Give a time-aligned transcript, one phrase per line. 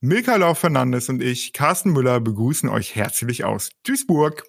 [0.00, 4.44] Milka Lauf-Fernandes und ich, Carsten Müller, begrüßen euch herzlich aus Duisburg.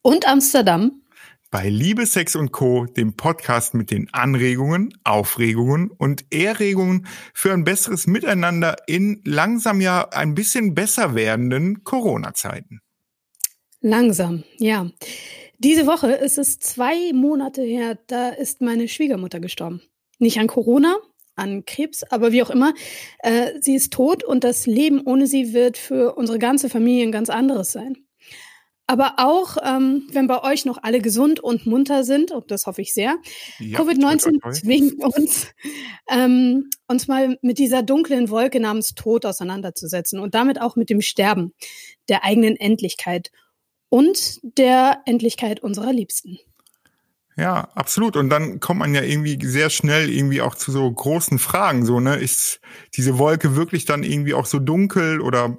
[0.00, 1.02] Und Amsterdam.
[1.50, 7.64] Bei Liebe, Sex und Co., dem Podcast mit den Anregungen, Aufregungen und Erregungen für ein
[7.64, 12.80] besseres Miteinander in langsam ja ein bisschen besser werdenden Corona-Zeiten.
[13.82, 14.90] Langsam, ja.
[15.58, 19.82] Diese Woche ist es zwei Monate her, da ist meine Schwiegermutter gestorben.
[20.18, 20.96] Nicht an Corona,
[21.34, 22.74] an Krebs, aber wie auch immer,
[23.20, 27.12] äh, sie ist tot und das Leben ohne sie wird für unsere ganze Familie ein
[27.12, 27.96] ganz anderes sein.
[28.86, 32.82] Aber auch, ähm, wenn bei euch noch alle gesund und munter sind, und das hoffe
[32.82, 33.16] ich sehr,
[33.58, 35.46] ja, Covid-19 zwingt uns,
[36.10, 41.00] ähm, uns mal mit dieser dunklen Wolke namens Tod auseinanderzusetzen und damit auch mit dem
[41.00, 41.54] Sterben,
[42.08, 43.30] der eigenen Endlichkeit
[43.88, 46.38] und der Endlichkeit unserer Liebsten.
[47.36, 48.16] Ja, absolut.
[48.16, 51.86] Und dann kommt man ja irgendwie sehr schnell irgendwie auch zu so großen Fragen.
[51.86, 52.60] So, ne, ist
[52.94, 55.56] diese Wolke wirklich dann irgendwie auch so dunkel oder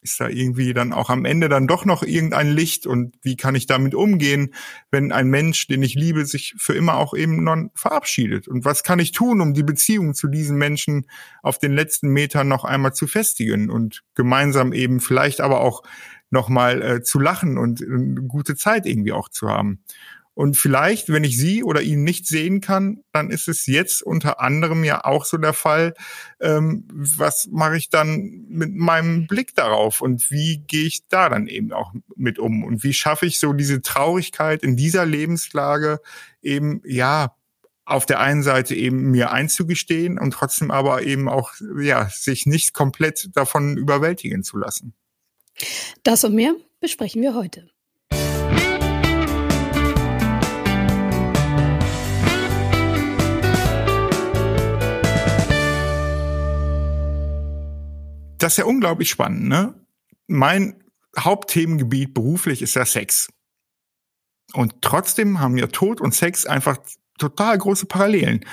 [0.00, 3.56] ist da irgendwie dann auch am Ende dann doch noch irgendein Licht und wie kann
[3.56, 4.54] ich damit umgehen,
[4.92, 8.46] wenn ein Mensch, den ich liebe, sich für immer auch eben non verabschiedet?
[8.46, 11.06] Und was kann ich tun, um die Beziehung zu diesen Menschen
[11.42, 15.82] auf den letzten Metern noch einmal zu festigen und gemeinsam eben vielleicht aber auch
[16.30, 19.82] nochmal äh, zu lachen und eine gute Zeit irgendwie auch zu haben?
[20.38, 24.38] Und vielleicht, wenn ich sie oder ihn nicht sehen kann, dann ist es jetzt unter
[24.38, 25.94] anderem ja auch so der Fall,
[26.38, 31.48] ähm, was mache ich dann mit meinem Blick darauf und wie gehe ich da dann
[31.48, 35.98] eben auch mit um und wie schaffe ich so diese Traurigkeit in dieser Lebenslage
[36.40, 37.34] eben, ja,
[37.84, 41.50] auf der einen Seite eben mir einzugestehen und trotzdem aber eben auch,
[41.80, 44.94] ja, sich nicht komplett davon überwältigen zu lassen.
[46.04, 47.68] Das und mehr besprechen wir heute.
[58.48, 59.74] Das ist ja unglaublich spannend, ne?
[60.26, 60.82] Mein
[61.18, 63.28] Hauptthemengebiet beruflich ist ja Sex.
[64.54, 66.78] Und trotzdem haben ja Tod und Sex einfach
[67.18, 68.46] total große Parallelen.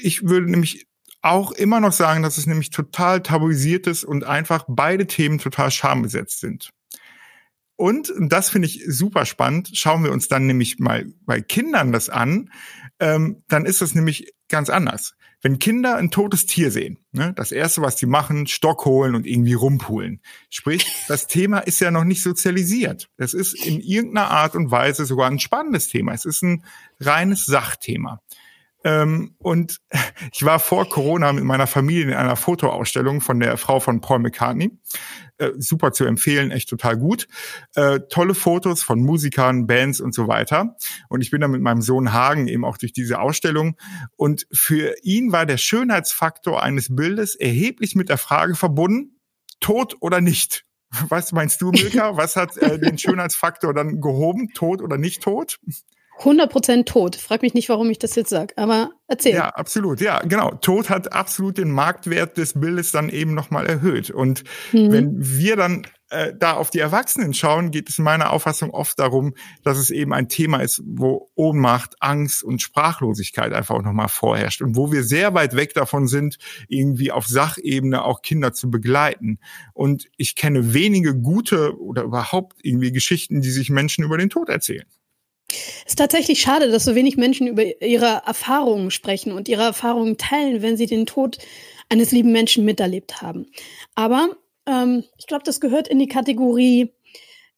[0.00, 0.86] Ich würde nämlich
[1.20, 5.70] auch immer noch sagen, dass es nämlich total tabuisiert ist und einfach beide Themen total
[5.70, 6.70] schambesetzt sind.
[7.76, 12.08] Und, das finde ich super spannend, schauen wir uns dann nämlich mal bei Kindern das
[12.08, 12.50] an,
[12.98, 15.14] ähm, dann ist das nämlich ganz anders.
[15.44, 19.26] Wenn Kinder ein totes Tier sehen, ne, das erste, was sie machen, Stock holen und
[19.26, 20.22] irgendwie rumpulen.
[20.48, 23.10] Sprich, das Thema ist ja noch nicht sozialisiert.
[23.18, 26.14] Es ist in irgendeiner Art und Weise sogar ein spannendes Thema.
[26.14, 26.64] Es ist ein
[26.98, 28.22] reines Sachthema.
[28.84, 29.82] Ähm, und
[30.32, 34.20] ich war vor Corona mit meiner Familie in einer Fotoausstellung von der Frau von Paul
[34.20, 34.70] McCartney.
[35.38, 37.26] Äh, super zu empfehlen, echt total gut.
[37.74, 40.76] Äh, tolle Fotos von Musikern, Bands und so weiter.
[41.08, 43.76] Und ich bin dann mit meinem Sohn Hagen eben auch durch diese Ausstellung.
[44.16, 49.18] Und für ihn war der Schönheitsfaktor eines Bildes erheblich mit der Frage verbunden,
[49.58, 50.64] tot oder nicht.
[51.08, 52.16] Was meinst du, Milka?
[52.16, 54.50] Was hat äh, den Schönheitsfaktor dann gehoben?
[54.54, 55.58] Tot oder nicht tot?
[56.20, 57.16] 100% tot.
[57.16, 59.34] Frag mich nicht, warum ich das jetzt sage, aber erzähl.
[59.34, 60.00] Ja, absolut.
[60.00, 60.52] Ja, genau.
[60.52, 64.10] Tod hat absolut den Marktwert des Bildes dann eben nochmal erhöht.
[64.10, 64.92] Und mhm.
[64.92, 68.98] wenn wir dann äh, da auf die Erwachsenen schauen, geht es in meiner Auffassung oft
[68.98, 74.08] darum, dass es eben ein Thema ist, wo Ohnmacht, Angst und Sprachlosigkeit einfach auch nochmal
[74.08, 76.38] vorherrscht und wo wir sehr weit weg davon sind,
[76.68, 79.40] irgendwie auf Sachebene auch Kinder zu begleiten.
[79.72, 84.48] Und ich kenne wenige gute oder überhaupt irgendwie Geschichten, die sich Menschen über den Tod
[84.48, 84.86] erzählen.
[85.84, 90.16] Es ist tatsächlich schade, dass so wenig Menschen über ihre Erfahrungen sprechen und ihre Erfahrungen
[90.16, 91.38] teilen, wenn sie den Tod
[91.88, 93.46] eines lieben Menschen miterlebt haben.
[93.94, 96.92] Aber ähm, ich glaube, das gehört in die Kategorie,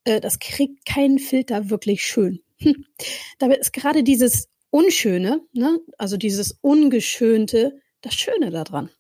[0.05, 2.41] äh, das kriegt keinen Filter wirklich schön.
[2.59, 2.85] Hm.
[3.39, 8.91] Dabei ist gerade dieses Unschöne, ne, also dieses Ungeschönte, das Schöne daran.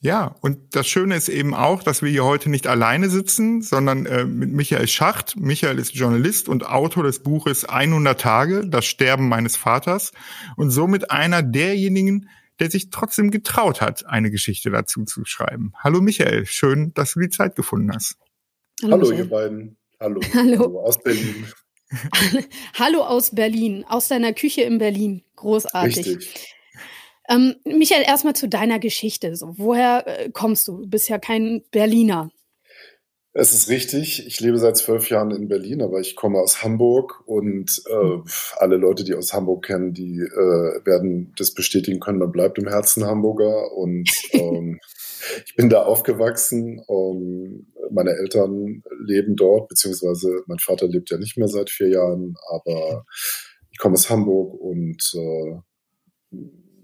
[0.00, 4.04] Ja, und das Schöne ist eben auch, dass wir hier heute nicht alleine sitzen, sondern
[4.04, 5.36] äh, mit Michael Schacht.
[5.36, 10.12] Michael ist Journalist und Autor des Buches 100 Tage, das Sterben meines Vaters
[10.56, 12.28] und somit einer derjenigen,
[12.60, 15.72] der sich trotzdem getraut hat, eine Geschichte dazu zu schreiben.
[15.78, 18.18] Hallo Michael, schön, dass du die Zeit gefunden hast.
[18.82, 19.76] Hallo, Hallo ihr beiden.
[19.98, 20.20] Hallo.
[20.34, 20.58] Hallo.
[20.58, 21.46] Hallo aus Berlin.
[22.78, 25.22] Hallo aus Berlin, aus deiner Küche in Berlin.
[25.36, 26.06] Großartig.
[26.06, 26.55] Richtig.
[27.28, 29.36] Ähm, Michael, erstmal zu deiner Geschichte.
[29.36, 30.82] So, woher äh, kommst du?
[30.82, 32.30] Du bist ja kein Berliner.
[33.38, 34.26] Es ist richtig.
[34.26, 38.18] Ich lebe seit zwölf Jahren in Berlin, aber ich komme aus Hamburg und äh,
[38.56, 42.18] alle Leute, die aus Hamburg kennen, die äh, werden das bestätigen können.
[42.18, 44.80] Man bleibt im Herzen Hamburger und ähm,
[45.44, 46.80] ich bin da aufgewachsen.
[46.86, 52.36] Um, meine Eltern leben dort, beziehungsweise mein Vater lebt ja nicht mehr seit vier Jahren,
[52.48, 53.04] aber
[53.70, 56.36] ich komme aus Hamburg und äh,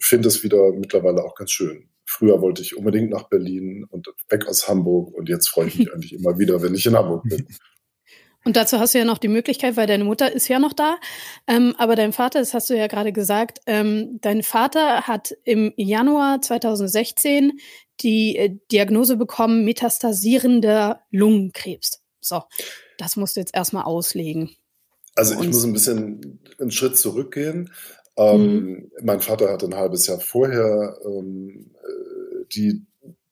[0.07, 1.89] finde es wieder mittlerweile auch ganz schön.
[2.05, 5.93] früher wollte ich unbedingt nach Berlin und weg aus Hamburg und jetzt freue ich mich
[5.95, 7.47] eigentlich immer wieder, wenn ich in Hamburg bin.
[8.45, 10.97] Und dazu hast du ja noch die Möglichkeit, weil deine Mutter ist ja noch da,
[11.47, 15.73] ähm, aber dein Vater, das hast du ja gerade gesagt, ähm, dein Vater hat im
[15.77, 17.53] Januar 2016
[18.01, 22.03] die äh, Diagnose bekommen, metastasierender Lungenkrebs.
[22.21, 22.43] So,
[22.99, 24.57] das musst du jetzt erstmal auslegen.
[25.15, 27.71] Also ich muss ein bisschen einen Schritt zurückgehen.
[28.17, 28.91] Ähm, mhm.
[29.03, 32.87] Mein Vater hat ein halbes Jahr vorher ähm, äh, die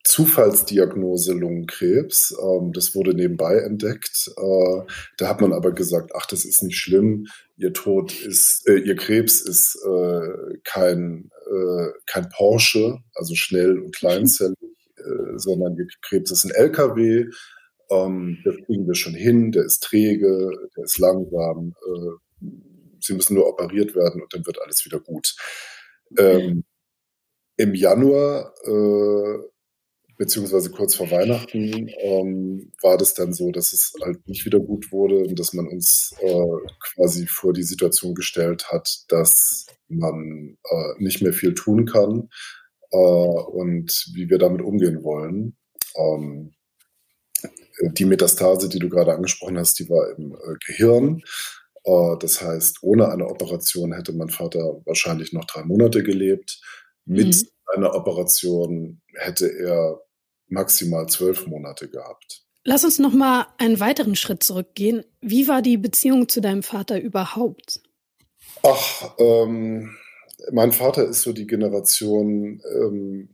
[0.04, 2.34] Zufallsdiagnose Lungenkrebs.
[2.42, 4.30] Ähm, das wurde nebenbei entdeckt.
[4.36, 4.82] Äh,
[5.18, 7.26] da hat man aber gesagt, ach, das ist nicht schlimm.
[7.56, 13.94] Ihr Tod ist, äh, ihr Krebs ist äh, kein, äh, kein Porsche, also schnell und
[13.94, 14.56] kleinzellig,
[14.96, 17.26] äh, sondern ihr Krebs ist ein LKW.
[17.90, 19.52] Ähm, das kriegen wir schon hin.
[19.52, 21.74] Der ist träge, der ist langsam.
[23.00, 25.34] Sie müssen nur operiert werden und dann wird alles wieder gut.
[26.18, 26.64] Ähm,
[27.56, 29.50] Im Januar äh,
[30.20, 34.92] beziehungsweise kurz vor Weihnachten ähm, war das dann so, dass es halt nicht wieder gut
[34.92, 36.44] wurde und dass man uns äh,
[36.78, 42.28] quasi vor die Situation gestellt hat, dass man äh, nicht mehr viel tun kann
[42.90, 45.56] äh, und wie wir damit umgehen wollen.
[45.96, 46.52] Ähm,
[47.92, 51.22] die Metastase, die du gerade angesprochen hast, die war im äh, Gehirn.
[51.84, 56.60] Äh, das heißt, ohne eine Operation hätte mein Vater wahrscheinlich noch drei Monate gelebt.
[57.04, 57.48] Mit mhm.
[57.74, 60.00] einer Operation hätte er
[60.48, 62.44] maximal zwölf Monate gehabt.
[62.64, 65.04] Lass uns noch mal einen weiteren Schritt zurückgehen.
[65.22, 67.80] Wie war die Beziehung zu deinem Vater überhaupt?
[68.62, 69.96] Ach, ähm,
[70.52, 73.30] mein Vater ist so die Generation, ähm,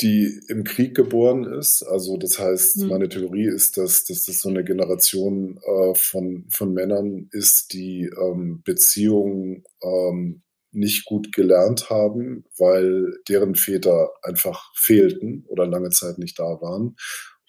[0.00, 1.82] die im Krieg geboren ist.
[1.82, 2.88] Also das heißt, mhm.
[2.88, 8.10] meine Theorie ist, dass, dass das so eine Generation äh, von, von Männern ist, die
[8.20, 10.42] ähm, Beziehungen ähm,
[10.72, 16.96] nicht gut gelernt haben, weil deren Väter einfach fehlten oder lange Zeit nicht da waren.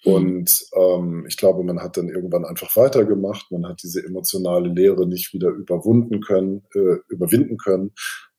[0.04, 0.12] Mhm.
[0.12, 3.50] Und ähm, ich glaube, man hat dann irgendwann einfach weitergemacht.
[3.50, 7.92] Man hat diese emotionale Leere nicht wieder überwunden können, äh, überwinden können.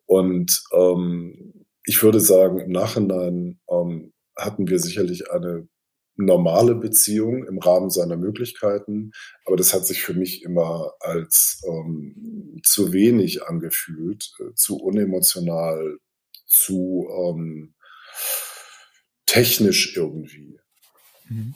[0.06, 5.68] Und ähm, ich würde sagen, im Nachhinein ähm, hatten wir sicherlich eine
[6.18, 9.12] normale Beziehung im Rahmen seiner Möglichkeiten.
[9.46, 15.98] Aber das hat sich für mich immer als ähm, zu wenig angefühlt, äh, zu unemotional,
[16.46, 17.74] zu ähm,
[19.26, 20.60] technisch irgendwie.
[21.30, 21.54] Mhm.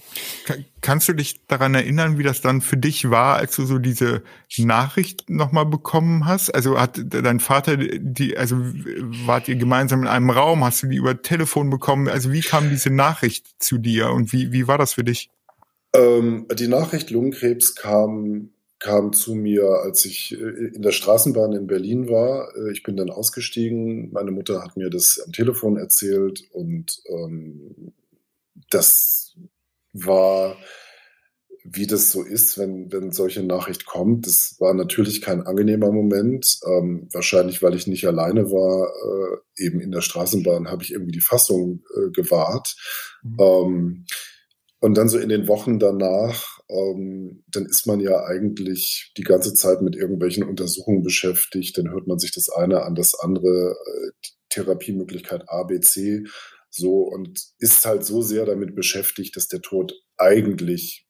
[0.81, 4.23] Kannst du dich daran erinnern, wie das dann für dich war, als du so diese
[4.57, 6.49] Nachricht nochmal bekommen hast?
[6.49, 10.63] Also hat dein Vater die, also wart ihr gemeinsam in einem Raum?
[10.63, 12.07] Hast du die über Telefon bekommen?
[12.09, 15.29] Also wie kam diese Nachricht zu dir und wie, wie war das für dich?
[15.93, 21.67] Ähm, die Nachricht Lungenkrebs kam, kam zu mir, als ich äh, in der Straßenbahn in
[21.67, 22.55] Berlin war.
[22.55, 24.11] Äh, ich bin dann ausgestiegen.
[24.11, 27.93] Meine Mutter hat mir das am Telefon erzählt und ähm,
[28.69, 29.35] das
[29.93, 30.57] war,
[31.63, 34.25] wie das so ist, wenn, wenn solche Nachricht kommt.
[34.25, 36.59] Das war natürlich kein angenehmer Moment.
[36.67, 41.11] Ähm, wahrscheinlich, weil ich nicht alleine war, äh, eben in der Straßenbahn habe ich irgendwie
[41.11, 42.75] die Fassung äh, gewahrt.
[43.23, 43.37] Mhm.
[43.39, 44.05] Ähm,
[44.79, 49.53] und dann so in den Wochen danach, ähm, dann ist man ja eigentlich die ganze
[49.53, 51.77] Zeit mit irgendwelchen Untersuchungen beschäftigt.
[51.77, 54.11] Dann hört man sich das eine an das andere, äh,
[54.49, 56.23] Therapiemöglichkeit A, B, C
[56.71, 61.07] so und ist halt so sehr damit beschäftigt, dass der Tod eigentlich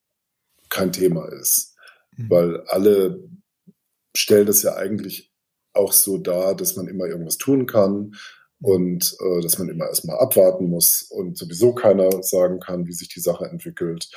[0.69, 1.75] kein Thema ist.
[2.17, 2.29] Mhm.
[2.29, 3.29] Weil alle
[4.15, 5.31] stellen das ja eigentlich
[5.73, 8.13] auch so dar, dass man immer irgendwas tun kann
[8.59, 13.09] und äh, dass man immer erstmal abwarten muss und sowieso keiner sagen kann, wie sich
[13.09, 14.09] die Sache entwickelt.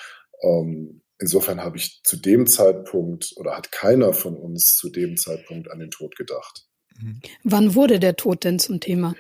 [0.43, 5.71] Ähm, insofern habe ich zu dem Zeitpunkt oder hat keiner von uns zu dem Zeitpunkt
[5.71, 6.67] an den Tod gedacht.
[7.01, 7.21] Mhm.
[7.45, 9.15] Wann wurde der Tod denn zum Thema?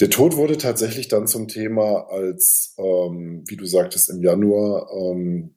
[0.00, 5.54] Der Tod wurde tatsächlich dann zum Thema, als, ähm, wie du sagtest, im Januar ähm,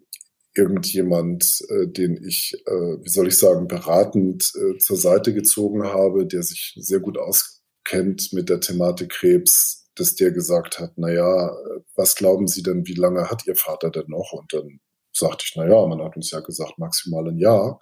[0.53, 6.27] irgendjemand, äh, den ich, äh, wie soll ich sagen, beratend äh, zur Seite gezogen habe,
[6.27, 11.56] der sich sehr gut auskennt mit der Thematik Krebs, dass der gesagt hat, na ja,
[11.96, 14.34] was glauben Sie denn, wie lange hat Ihr Vater denn noch?
[14.34, 14.79] Und dann
[15.13, 17.79] sagte ich, na ja, man hat uns ja gesagt, maximal ein Jahr.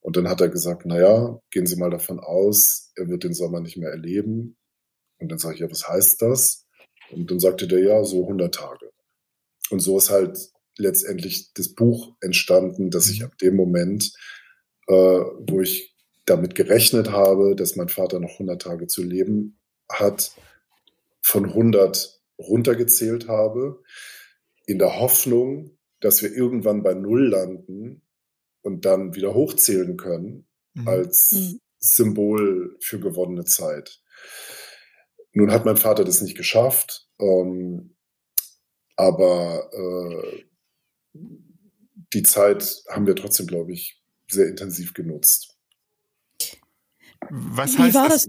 [0.00, 3.34] Und dann hat er gesagt, na ja, gehen Sie mal davon aus, er wird den
[3.34, 4.56] Sommer nicht mehr erleben.
[5.20, 6.66] Und dann sage ich, ja, was heißt das?
[7.10, 8.90] Und dann sagte der, ja, so 100 Tage.
[9.70, 10.38] Und so ist halt
[10.76, 13.26] letztendlich das Buch entstanden, dass ich mhm.
[13.26, 14.12] ab dem Moment,
[14.88, 15.94] äh, wo ich
[16.26, 19.58] damit gerechnet habe, dass mein Vater noch 100 Tage zu leben
[19.88, 20.32] hat,
[21.22, 23.82] von 100 runtergezählt habe,
[24.66, 28.02] in der Hoffnung, dass wir irgendwann bei Null landen
[28.62, 30.88] und dann wieder hochzählen können mhm.
[30.88, 31.60] als mhm.
[31.78, 34.00] Symbol für gewonnene Zeit.
[35.32, 37.96] Nun hat mein Vater das nicht geschafft, ähm,
[38.96, 40.44] aber äh,
[42.12, 45.56] die Zeit haben wir trotzdem, glaube ich, sehr intensiv genutzt.
[47.28, 48.08] Was Wie heißt das?
[48.08, 48.28] das?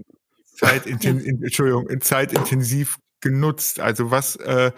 [0.54, 3.80] Zeitinten Entschuldigung, zeitintensiv genutzt?
[3.80, 4.72] Also was, äh,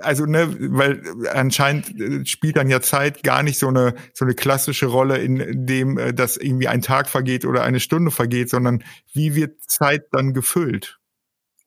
[0.00, 1.02] also ne, weil
[1.32, 5.66] anscheinend äh, spielt dann ja Zeit gar nicht so eine so eine klassische Rolle, in
[5.66, 10.04] dem äh, dass irgendwie ein Tag vergeht oder eine Stunde vergeht, sondern wie wird Zeit
[10.12, 10.99] dann gefüllt?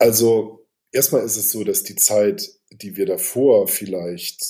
[0.04, 4.44] Also erstmal ist es so, dass die Zeit, die wir davor vielleicht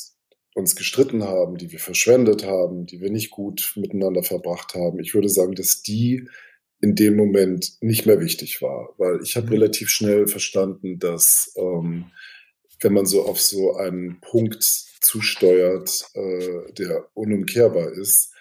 [0.55, 5.13] uns gestritten haben, die wir verschwendet haben, die wir nicht gut miteinander verbracht haben, ich
[5.13, 6.27] würde sagen, dass die
[6.81, 9.53] in dem Moment nicht mehr wichtig war, weil ich habe mhm.
[9.53, 12.05] relativ schnell verstanden, dass ähm,
[12.81, 18.33] wenn man so auf so einen Punkt zusteuert, äh, der unumkehrbar ist,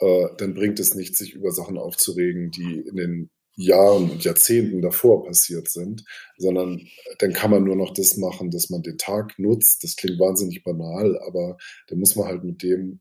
[0.00, 4.80] äh, dann bringt es nichts, sich über Sachen aufzuregen, die in den Jahren und Jahrzehnten
[4.82, 6.04] davor passiert sind,
[6.36, 6.88] sondern
[7.18, 9.82] dann kann man nur noch das machen, dass man den Tag nutzt.
[9.82, 13.00] Das klingt wahnsinnig banal, aber dann muss man halt mit dem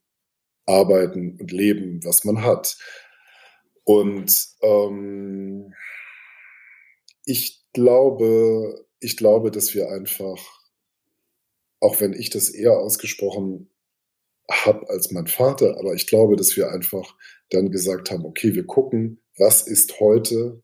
[0.65, 2.75] arbeiten und leben, was man hat.
[3.83, 5.73] Und ähm,
[7.23, 10.39] ich glaube, ich glaube, dass wir einfach,
[11.79, 13.69] auch wenn ich das eher ausgesprochen
[14.49, 17.15] habe als mein Vater, aber ich glaube, dass wir einfach
[17.51, 20.61] dann gesagt haben, okay, wir gucken, was ist heute,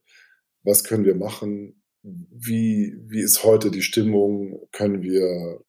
[0.63, 5.63] was können wir machen, wie, wie ist heute die Stimmung, können wir,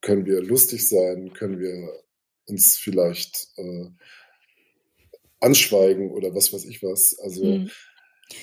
[0.00, 2.04] können wir lustig sein, können wir
[2.46, 3.88] uns vielleicht äh,
[5.40, 7.18] anschweigen oder was weiß ich was.
[7.18, 7.70] Also mhm.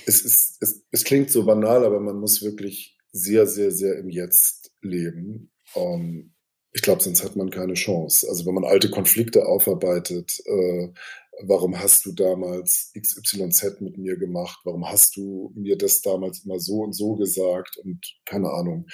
[0.06, 4.10] es ist, es, es klingt so banal, aber man muss wirklich sehr, sehr, sehr im
[4.10, 5.52] Jetzt leben.
[5.74, 6.34] Um, ähm,
[6.74, 8.28] ich glaube, sonst hat man keine Chance.
[8.30, 10.90] Also wenn man alte Konflikte aufarbeitet, äh,
[11.44, 14.60] warum hast du damals XYZ mit mir gemacht?
[14.64, 17.78] Warum hast du mir das damals immer so und so gesagt?
[17.78, 18.88] Und keine Ahnung,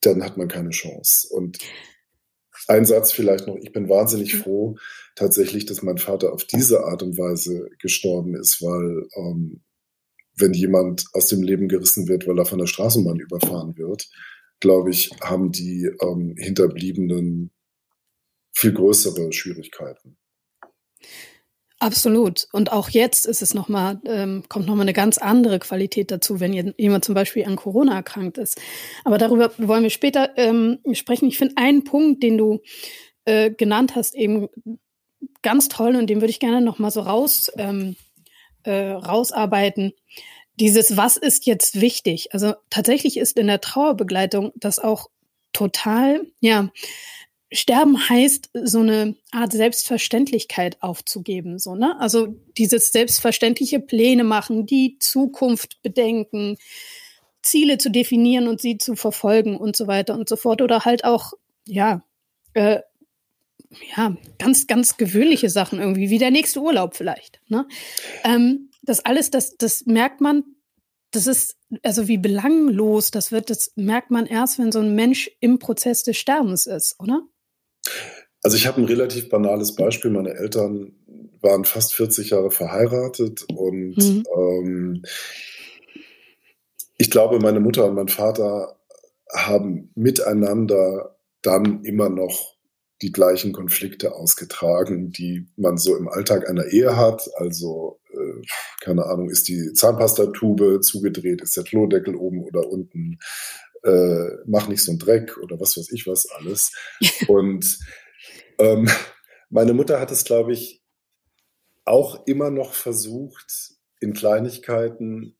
[0.00, 1.28] dann hat man keine Chance.
[1.30, 1.58] Und
[2.68, 3.56] ein Satz vielleicht noch.
[3.56, 4.38] Ich bin wahnsinnig mhm.
[4.38, 4.76] froh
[5.16, 9.62] tatsächlich, dass mein Vater auf diese Art und Weise gestorben ist, weil ähm,
[10.36, 14.08] wenn jemand aus dem Leben gerissen wird, weil er von der Straßenbahn überfahren wird,
[14.60, 17.50] glaube ich, haben die ähm, Hinterbliebenen
[18.52, 20.16] viel größere Schwierigkeiten.
[21.82, 22.46] Absolut.
[22.52, 26.38] Und auch jetzt ist es noch mal, ähm, kommt nochmal eine ganz andere Qualität dazu,
[26.38, 28.60] wenn jemand zum Beispiel an Corona erkrankt ist.
[29.02, 31.26] Aber darüber wollen wir später ähm, sprechen.
[31.26, 32.60] Ich finde einen Punkt, den du
[33.24, 34.46] äh, genannt hast, eben
[35.42, 37.96] ganz toll und den würde ich gerne noch mal so raus, ähm,
[38.62, 39.92] äh, rausarbeiten.
[40.60, 42.32] Dieses, was ist jetzt wichtig?
[42.32, 45.08] Also tatsächlich ist in der Trauerbegleitung das auch
[45.52, 46.70] total, ja,
[47.52, 51.98] Sterben heißt, so eine Art Selbstverständlichkeit aufzugeben, so, ne?
[52.00, 56.56] Also dieses selbstverständliche Pläne machen, die Zukunft bedenken,
[57.42, 60.62] Ziele zu definieren und sie zu verfolgen und so weiter und so fort.
[60.62, 61.32] Oder halt auch,
[61.66, 62.02] ja,
[62.54, 62.80] äh,
[63.96, 67.40] ja, ganz, ganz gewöhnliche Sachen irgendwie, wie der nächste Urlaub vielleicht.
[67.48, 67.66] Ne?
[68.24, 70.44] Ähm, das alles, das, das merkt man,
[71.10, 75.30] das ist, also wie belanglos das wird, das merkt man erst, wenn so ein Mensch
[75.40, 77.22] im Prozess des Sterbens ist, oder?
[78.42, 80.10] Also ich habe ein relativ banales Beispiel.
[80.10, 80.92] Meine Eltern
[81.40, 84.24] waren fast 40 Jahre verheiratet und mhm.
[84.36, 85.02] ähm,
[86.98, 88.76] ich glaube, meine Mutter und mein Vater
[89.34, 92.52] haben miteinander dann immer noch
[93.02, 97.28] die gleichen Konflikte ausgetragen, die man so im Alltag einer Ehe hat.
[97.34, 98.42] Also, äh,
[98.80, 103.18] keine Ahnung, ist die Zahnpastatube zugedreht, ist der Klodeckel oben oder unten,
[103.84, 106.72] äh, mach nicht so einen Dreck oder was weiß ich was alles.
[107.28, 107.78] Und
[108.58, 108.88] ähm,
[109.50, 110.82] meine Mutter hat es, glaube ich,
[111.84, 115.36] auch immer noch versucht, in Kleinigkeiten,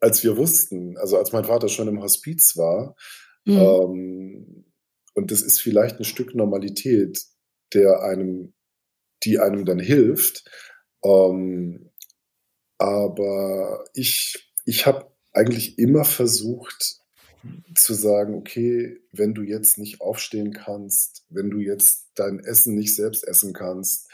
[0.00, 2.96] als wir wussten, also als mein Vater schon im Hospiz war,
[3.44, 3.56] mhm.
[3.56, 4.66] ähm,
[5.16, 7.18] und das ist vielleicht ein Stück Normalität,
[7.72, 8.52] der einem,
[9.24, 10.44] die einem dann hilft.
[11.02, 11.90] Ähm,
[12.76, 17.00] aber ich, ich habe eigentlich immer versucht,
[17.74, 22.94] zu sagen, okay, wenn du jetzt nicht aufstehen kannst, wenn du jetzt dein Essen nicht
[22.94, 24.10] selbst essen kannst,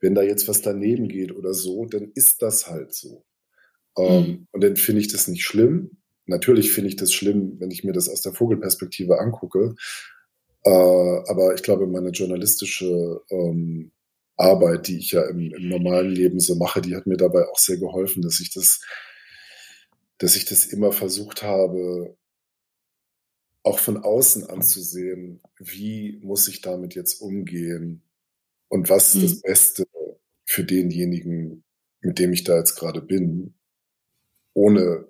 [0.00, 3.24] wenn da jetzt was daneben geht oder so, dann ist das halt so.
[3.96, 4.24] Ähm, mhm.
[4.24, 5.98] Ähm, und dann finde ich das nicht schlimm.
[6.26, 9.74] Natürlich finde ich das schlimm, wenn ich mir das aus der Vogelperspektive angucke.
[10.64, 13.92] Äh, aber ich glaube, meine journalistische ähm,
[14.36, 17.58] Arbeit, die ich ja im, im normalen Leben so mache, die hat mir dabei auch
[17.58, 18.80] sehr geholfen, dass ich das,
[20.18, 22.16] dass ich das immer versucht habe,
[23.62, 28.02] auch von außen anzusehen, wie muss ich damit jetzt umgehen
[28.68, 29.22] und was ist mhm.
[29.22, 29.84] das Beste
[30.44, 31.64] für denjenigen,
[32.00, 33.54] mit dem ich da jetzt gerade bin,
[34.54, 35.08] ohne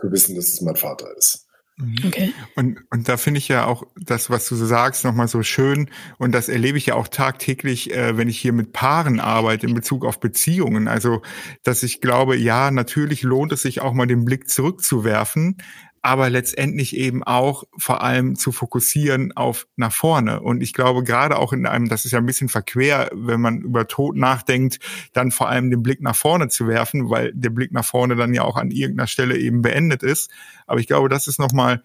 [0.00, 1.46] Wir wissen, dass es mein Vater ist.
[1.76, 1.96] Mhm.
[2.06, 2.34] Okay.
[2.54, 5.90] Und, und da finde ich ja auch das, was du so sagst, nochmal so schön.
[6.18, 9.74] Und das erlebe ich ja auch tagtäglich, äh, wenn ich hier mit Paaren arbeite in
[9.74, 10.88] Bezug auf Beziehungen.
[10.88, 11.22] Also,
[11.62, 15.56] dass ich glaube, ja, natürlich lohnt es sich auch mal den Blick zurückzuwerfen,
[16.02, 20.40] aber letztendlich eben auch vor allem zu fokussieren auf nach vorne.
[20.40, 23.60] Und ich glaube, gerade auch in einem, das ist ja ein bisschen verquer, wenn man
[23.60, 24.80] über Tod nachdenkt,
[25.12, 28.34] dann vor allem den Blick nach vorne zu werfen, weil der Blick nach vorne dann
[28.34, 30.30] ja auch an irgendeiner Stelle eben beendet ist.
[30.66, 31.84] Aber ich glaube, das ist nochmal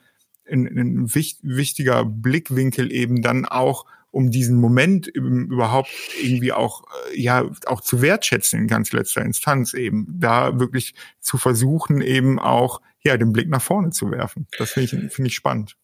[0.50, 5.92] ein, ein wichtiger Blickwinkel eben dann auch um diesen Moment überhaupt
[6.24, 11.38] irgendwie auch äh, ja auch zu wertschätzen in ganz letzter Instanz eben da wirklich zu
[11.38, 14.48] versuchen eben auch ja, den Blick nach vorne zu werfen.
[14.58, 15.78] Das finde ich, finde ich spannend.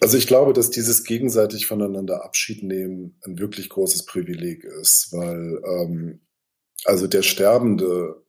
[0.00, 5.60] Also ich glaube, dass dieses gegenseitig voneinander Abschied nehmen ein wirklich großes Privileg ist, weil
[5.64, 6.20] ähm,
[6.84, 8.22] also der Sterbende,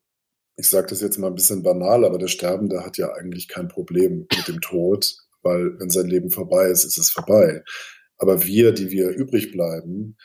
[0.57, 3.67] ich sage das jetzt mal ein bisschen banal, aber der Sterbende hat ja eigentlich kein
[3.67, 7.63] Problem mit dem Tod, weil wenn sein Leben vorbei ist, ist es vorbei.
[8.17, 10.17] Aber wir, die wir übrig bleiben,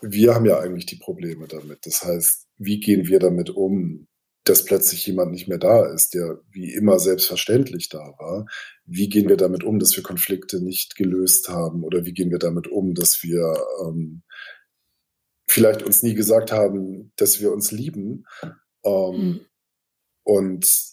[0.00, 1.86] wir haben ja eigentlich die Probleme damit.
[1.86, 4.08] Das heißt, wie gehen wir damit um?
[4.44, 8.46] Dass plötzlich jemand nicht mehr da ist, der wie immer selbstverständlich da war.
[8.84, 11.84] Wie gehen wir damit um, dass wir Konflikte nicht gelöst haben?
[11.84, 14.22] Oder wie gehen wir damit um, dass wir ähm,
[15.46, 18.24] vielleicht uns nie gesagt haben, dass wir uns lieben?
[18.84, 19.40] Ähm, mhm.
[20.24, 20.92] Und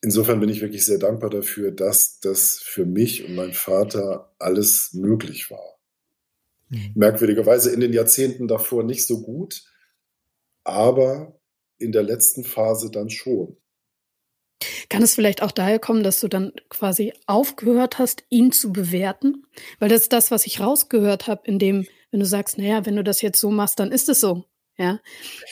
[0.00, 4.92] insofern bin ich wirklich sehr dankbar dafür, dass das für mich und mein Vater alles
[4.92, 5.78] möglich war.
[6.68, 6.92] Mhm.
[6.94, 9.64] Merkwürdigerweise in den Jahrzehnten davor nicht so gut,
[10.62, 11.37] aber
[11.78, 13.56] in der letzten Phase dann schon.
[14.88, 19.46] Kann es vielleicht auch daher kommen, dass du dann quasi aufgehört hast, ihn zu bewerten?
[19.78, 22.96] Weil das ist das, was ich rausgehört habe, in dem, wenn du sagst, naja, wenn
[22.96, 24.44] du das jetzt so machst, dann ist es so.
[24.76, 25.00] Ja.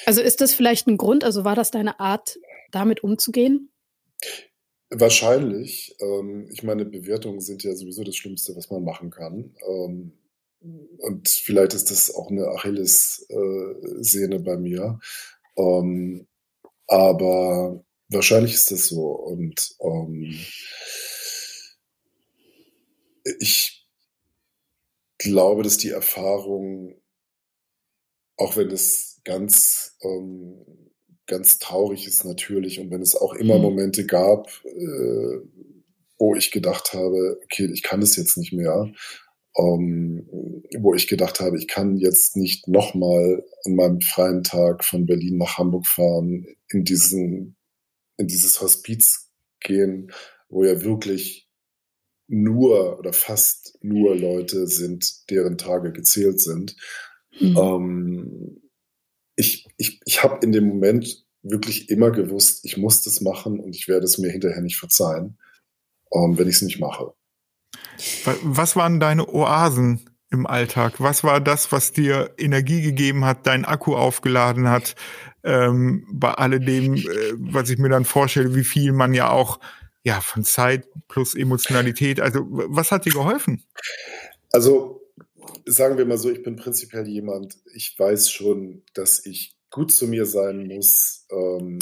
[0.06, 1.22] Also ist das vielleicht ein Grund?
[1.24, 2.38] Also war das deine Art,
[2.70, 3.70] damit umzugehen?
[4.90, 5.96] Wahrscheinlich.
[6.00, 9.54] Ähm, ich meine, Bewertungen sind ja sowieso das Schlimmste, was man machen kann.
[9.68, 10.12] Ähm,
[10.98, 15.00] und vielleicht ist das auch eine Achilles-Sehne bei mir.
[15.56, 16.26] Ähm,
[16.86, 19.06] aber wahrscheinlich ist das so.
[19.06, 20.34] Und ähm,
[23.40, 23.86] ich
[25.18, 27.00] glaube, dass die Erfahrung,
[28.36, 30.64] auch wenn es ganz, ähm,
[31.26, 33.62] ganz traurig ist natürlich und wenn es auch immer mhm.
[33.62, 35.40] Momente gab, äh,
[36.18, 38.92] wo ich gedacht habe, okay, ich kann das jetzt nicht mehr,
[39.58, 40.28] ähm,
[40.78, 45.38] wo ich gedacht habe, ich kann jetzt nicht nochmal an meinem freien Tag von Berlin
[45.38, 47.56] nach Hamburg fahren, in diesen,
[48.16, 50.12] in dieses Hospiz gehen,
[50.48, 51.48] wo ja wirklich
[52.28, 56.76] nur oder fast nur Leute sind, deren Tage gezählt sind.
[57.38, 57.56] Mhm.
[57.56, 58.62] Ähm,
[59.36, 63.76] ich ich, ich habe in dem Moment wirklich immer gewusst, ich muss das machen und
[63.76, 65.38] ich werde es mir hinterher nicht verzeihen,
[66.12, 67.12] ähm, wenn ich es nicht mache.
[68.42, 71.00] Was waren deine Oasen im Alltag?
[71.00, 74.96] Was war das, was dir Energie gegeben hat, deinen Akku aufgeladen hat?
[75.44, 77.04] Ähm, bei alledem, äh,
[77.36, 79.60] was ich mir dann vorstelle, wie viel man ja auch
[80.02, 82.20] ja von Zeit plus Emotionalität.
[82.20, 83.64] Also was hat dir geholfen?
[84.52, 85.02] Also
[85.64, 87.56] sagen wir mal so, ich bin prinzipiell jemand.
[87.74, 91.26] Ich weiß schon, dass ich gut zu mir sein muss.
[91.30, 91.78] Ähm,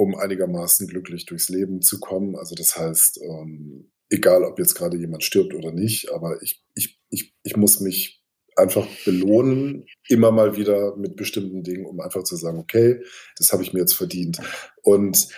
[0.00, 2.36] um einigermaßen glücklich durchs Leben zu kommen.
[2.36, 7.00] Also das heißt, ähm, egal ob jetzt gerade jemand stirbt oder nicht, aber ich, ich,
[7.08, 8.22] ich, ich muss mich
[8.56, 13.02] einfach belohnen, immer mal wieder mit bestimmten Dingen, um einfach zu sagen, okay,
[13.38, 14.38] das habe ich mir jetzt verdient.
[14.82, 15.28] Und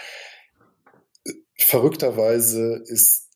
[1.24, 3.28] äh, verrückterweise ist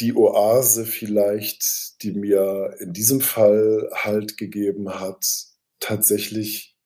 [0.00, 5.24] die Oase vielleicht, die mir in diesem Fall Halt gegeben hat,
[5.78, 6.76] tatsächlich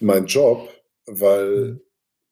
[0.00, 0.70] mein Job,
[1.06, 1.80] weil mhm.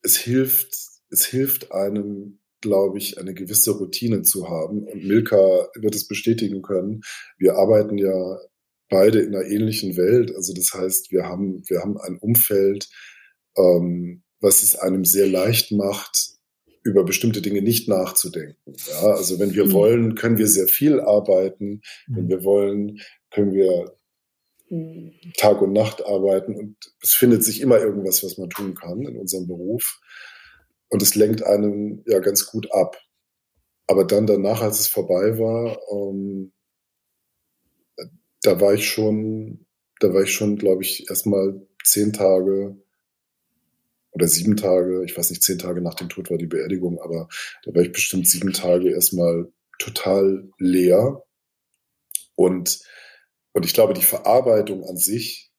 [0.03, 0.75] es hilft,
[1.11, 4.85] es hilft einem glaube ich, eine gewisse Routine zu haben.
[4.85, 7.03] Und Milka wird es bestätigen können.
[7.39, 8.39] Wir arbeiten ja
[8.89, 10.35] beide in einer ähnlichen Welt.
[10.35, 12.89] Also das heißt, wir haben, wir haben ein Umfeld,
[13.57, 16.31] ähm, was es einem sehr leicht macht,
[16.85, 18.57] über bestimmte Dinge nicht nachzudenken.
[18.67, 19.73] Ja, also wenn wir mhm.
[19.73, 21.83] wollen, können wir sehr viel arbeiten.
[22.07, 22.17] Mhm.
[22.17, 23.97] Wenn wir wollen, können wir
[25.37, 29.19] Tag und Nacht arbeiten und es findet sich immer irgendwas, was man tun kann in
[29.19, 30.01] unserem Beruf.
[30.93, 32.99] Und es lenkt einen ja ganz gut ab.
[33.87, 36.53] Aber dann danach, als es vorbei war, ähm,
[38.43, 39.65] da war ich schon,
[40.01, 42.77] da war ich schon, glaube ich, erstmal zehn Tage
[44.11, 47.27] oder sieben Tage, ich weiß nicht, zehn Tage nach dem Tod war die Beerdigung, aber
[47.65, 51.25] da war ich bestimmt sieben Tage erstmal total leer.
[52.35, 52.81] Und,
[53.53, 55.52] und ich glaube, die Verarbeitung an sich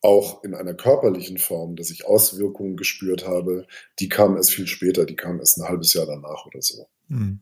[0.00, 3.66] auch in einer körperlichen Form, dass ich Auswirkungen gespürt habe,
[3.98, 6.86] die kamen erst viel später, die kamen erst ein halbes Jahr danach oder so.
[7.08, 7.40] Mhm.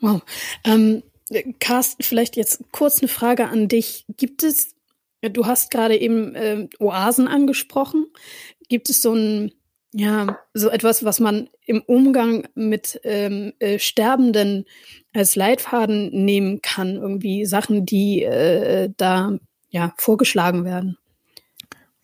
[0.00, 0.22] Wow.
[0.64, 1.02] Ähm,
[1.60, 4.06] Carsten, vielleicht jetzt kurz eine Frage an dich.
[4.16, 4.74] Gibt es,
[5.20, 8.06] du hast gerade eben äh, Oasen angesprochen.
[8.68, 9.52] Gibt es so ein,
[9.92, 14.64] ja, so etwas, was man im Umgang mit ähm, äh, Sterbenden
[15.12, 16.96] als Leitfaden nehmen kann?
[16.96, 19.38] Irgendwie Sachen, die äh, da
[19.70, 20.98] ja, vorgeschlagen werden?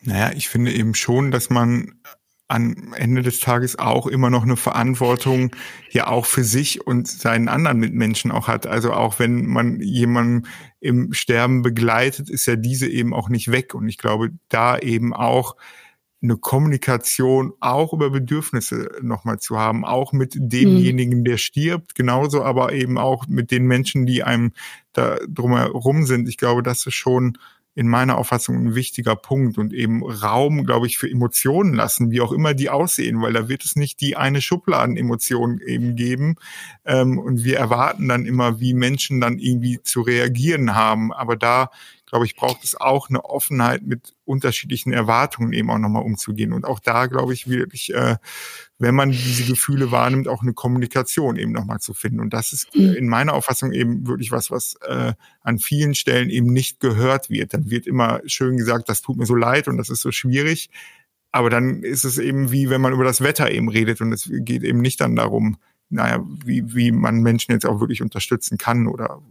[0.01, 1.99] Naja, ich finde eben schon, dass man
[2.47, 5.55] am Ende des Tages auch immer noch eine Verantwortung
[5.89, 8.67] ja auch für sich und seinen anderen Mitmenschen auch hat.
[8.67, 10.47] Also auch wenn man jemanden
[10.79, 13.73] im Sterben begleitet, ist ja diese eben auch nicht weg.
[13.73, 15.55] Und ich glaube, da eben auch
[16.21, 22.73] eine Kommunikation auch über Bedürfnisse nochmal zu haben, auch mit demjenigen, der stirbt, genauso aber
[22.73, 24.53] eben auch mit den Menschen, die einem
[24.93, 26.27] da drumherum sind.
[26.27, 27.37] Ich glaube, das ist schon
[27.75, 32.21] in meiner Auffassung ein wichtiger Punkt und eben Raum, glaube ich, für Emotionen lassen, wie
[32.21, 36.37] auch immer die aussehen, weil da wird es nicht die eine Schubladen-Emotion eben geben.
[36.85, 41.11] Ähm, und wir erwarten dann immer, wie Menschen dann irgendwie zu reagieren haben.
[41.11, 41.69] Aber da
[42.05, 46.53] glaube ich, braucht es auch eine Offenheit mit unterschiedlichen Erwartungen eben auch nochmal umzugehen.
[46.53, 48.17] Und auch da, glaube ich, wirklich, äh,
[48.77, 52.19] wenn man diese Gefühle wahrnimmt, auch eine Kommunikation eben nochmal zu finden.
[52.19, 52.93] Und das ist mhm.
[52.93, 57.53] in meiner Auffassung eben wirklich was, was äh, an vielen Stellen eben nicht gehört wird.
[57.53, 60.69] Dann wird immer schön gesagt, das tut mir so leid und das ist so schwierig.
[61.31, 64.29] Aber dann ist es eben wie, wenn man über das Wetter eben redet und es
[64.31, 65.57] geht eben nicht dann darum,
[65.89, 69.21] naja, wie, wie man Menschen jetzt auch wirklich unterstützen kann oder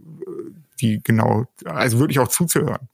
[0.81, 2.89] die genau, also wirklich auch zuzuhören.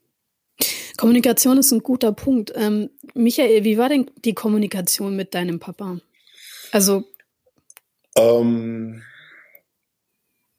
[0.97, 2.53] Kommunikation ist ein guter Punkt.
[2.55, 5.99] Ähm, Michael, wie war denn die Kommunikation mit deinem Papa?
[6.71, 7.05] Also.
[8.15, 9.01] Ähm,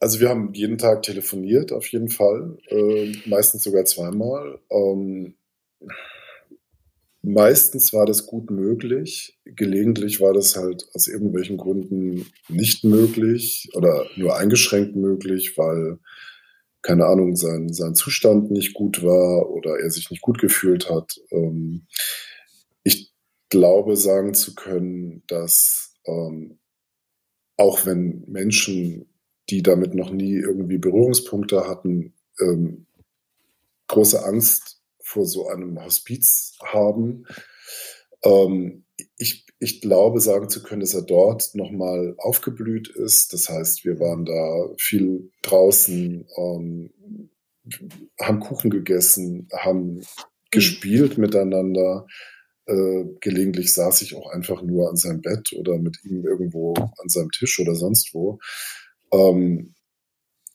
[0.01, 2.59] also wir haben jeden Tag telefoniert, auf jeden Fall.
[2.69, 4.59] Äh, meistens sogar zweimal.
[4.71, 5.35] Ähm,
[7.23, 9.39] meistens war das gut möglich.
[9.45, 15.99] Gelegentlich war das halt aus irgendwelchen Gründen nicht möglich oder nur eingeschränkt möglich, weil
[16.83, 21.21] keine Ahnung, sein, sein Zustand nicht gut war oder er sich nicht gut gefühlt hat.
[21.31, 21.87] Ähm,
[22.83, 23.13] ich
[23.49, 26.59] glaube, sagen zu können, dass ähm,
[27.57, 29.07] auch wenn Menschen,
[29.49, 32.87] die damit noch nie irgendwie Berührungspunkte hatten, ähm,
[33.87, 37.27] große Angst vor so einem Hospiz haben,
[38.25, 38.85] ähm,
[39.17, 43.33] ich, ich glaube, sagen zu können, dass er dort nochmal aufgeblüht ist.
[43.33, 46.91] Das heißt, wir waren da viel draußen, ähm,
[48.21, 50.03] haben Kuchen gegessen, haben mhm.
[50.51, 52.09] gespielt miteinander.
[52.67, 57.09] Äh, gelegentlich saß ich auch einfach nur an seinem Bett oder mit ihm irgendwo an
[57.09, 58.41] seinem Tisch oder sonst wo.
[59.13, 59.75] Ähm,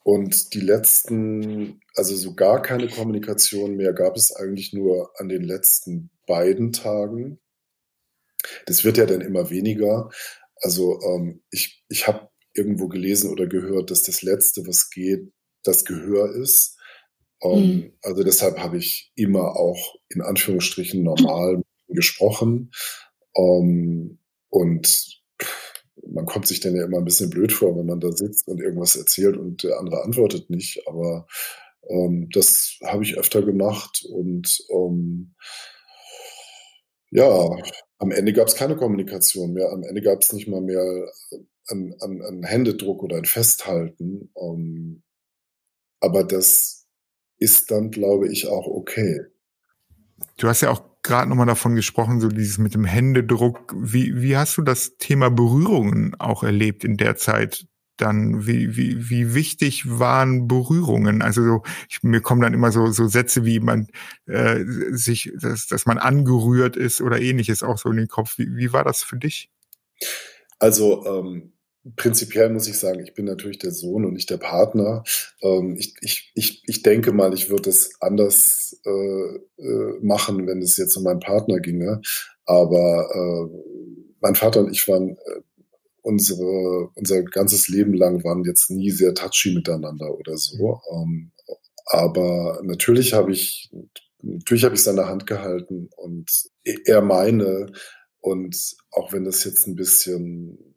[0.03, 5.43] und die letzten, also so gar keine Kommunikation mehr gab es eigentlich nur an den
[5.43, 7.39] letzten beiden Tagen.
[8.65, 10.09] Das wird ja dann immer weniger.
[10.55, 15.31] Also ähm, ich, ich habe irgendwo gelesen oder gehört, dass das Letzte, was geht,
[15.63, 16.77] das Gehör ist.
[17.41, 17.93] Ähm, mhm.
[18.01, 22.71] Also deshalb habe ich immer auch in Anführungsstrichen normal gesprochen.
[23.35, 25.21] Ähm, und
[26.09, 28.61] man kommt sich dann ja immer ein bisschen blöd vor, wenn man da sitzt und
[28.61, 30.81] irgendwas erzählt und der andere antwortet nicht.
[30.87, 31.27] Aber
[31.89, 35.35] ähm, das habe ich öfter gemacht und ähm,
[37.11, 37.49] ja,
[37.99, 39.71] am Ende gab es keine Kommunikation mehr.
[39.71, 40.83] Am Ende gab es nicht mal mehr
[41.69, 44.29] einen, einen, einen Händedruck oder ein Festhalten.
[44.33, 45.03] Um, ähm,
[45.99, 46.85] aber das
[47.39, 49.21] ist dann, glaube ich, auch okay.
[50.37, 53.73] Du hast ja auch gerade nochmal davon gesprochen, so dieses mit dem Händedruck.
[53.77, 57.67] Wie, wie hast du das Thema Berührungen auch erlebt in der Zeit,
[57.97, 61.21] dann, wie, wie, wie wichtig waren Berührungen?
[61.21, 63.87] Also so, ich, mir kommen dann immer so, so Sätze wie man
[64.25, 68.37] äh, sich, dass, dass man angerührt ist oder ähnliches auch so in den Kopf.
[68.37, 69.49] Wie, wie war das für dich?
[70.59, 71.53] Also ähm,
[71.95, 75.03] prinzipiell muss ich sagen, ich bin natürlich der Sohn und nicht der Partner.
[75.41, 80.61] Ähm, ich, ich, ich, ich denke mal, ich würde es anders äh, äh, machen, wenn
[80.61, 82.01] es jetzt um meinen Partner ginge.
[82.45, 85.41] Aber äh, mein Vater und ich waren äh,
[86.07, 90.79] unsere, unser ganzes Leben lang waren jetzt nie sehr touchy miteinander oder so.
[90.93, 91.33] Ähm,
[91.85, 93.69] aber natürlich habe ich,
[94.21, 96.31] natürlich habe ich seine Hand gehalten und
[96.63, 97.67] er meine.
[98.21, 100.75] Und auch wenn das jetzt ein bisschen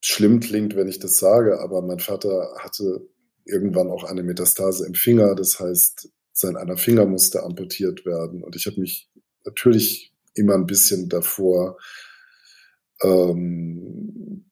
[0.00, 3.10] schlimm klingt, wenn ich das sage, aber mein Vater hatte
[3.44, 5.34] irgendwann auch eine Metastase im Finger.
[5.34, 8.42] Das heißt, sein einer Finger musste amputiert werden.
[8.42, 9.10] Und ich habe mich
[9.44, 11.76] natürlich immer ein bisschen davor
[13.02, 14.50] ähm,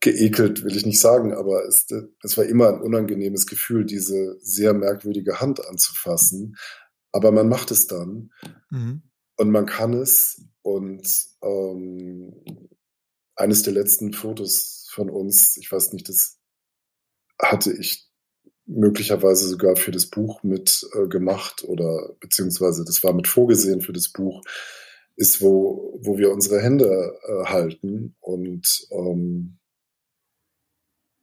[0.00, 1.86] geekelt, will ich nicht sagen, aber es,
[2.22, 6.56] es war immer ein unangenehmes Gefühl, diese sehr merkwürdige Hand anzufassen.
[7.10, 8.30] Aber man macht es dann
[8.70, 9.02] mhm.
[9.36, 10.42] und man kann es.
[10.62, 11.08] Und
[11.42, 12.34] ähm,
[13.34, 16.38] eines der letzten Fotos von uns, ich weiß nicht, das
[17.40, 18.10] hatte ich
[18.66, 23.92] möglicherweise sogar für das Buch mit äh, gemacht oder beziehungsweise das war mit vorgesehen für
[23.92, 24.42] das Buch,
[25.16, 28.16] ist, wo, wo wir unsere Hände äh, halten.
[28.20, 29.58] Und ähm,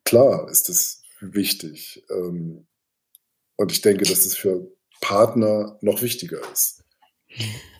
[0.05, 2.03] klar ist das wichtig.
[2.09, 2.67] Ähm,
[3.57, 6.83] und ich denke, dass es für Partner noch wichtiger ist.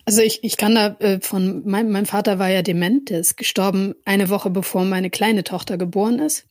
[0.04, 3.36] Also ich, ich kann da äh, von mein, mein Vater war ja dement, der ist
[3.36, 6.46] gestorben eine Woche bevor meine kleine Tochter geboren ist.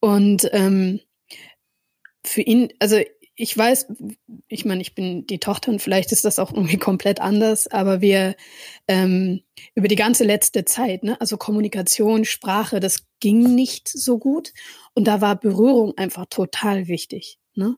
[0.00, 1.00] Und ähm,
[2.24, 3.00] für ihn, also
[3.42, 3.88] ich weiß,
[4.46, 8.00] ich meine, ich bin die Tochter und vielleicht ist das auch irgendwie komplett anders, aber
[8.00, 8.36] wir
[8.86, 9.42] ähm,
[9.74, 14.52] über die ganze letzte Zeit, ne, also Kommunikation, Sprache, das ging nicht so gut
[14.94, 17.40] und da war Berührung einfach total wichtig.
[17.56, 17.76] Ne?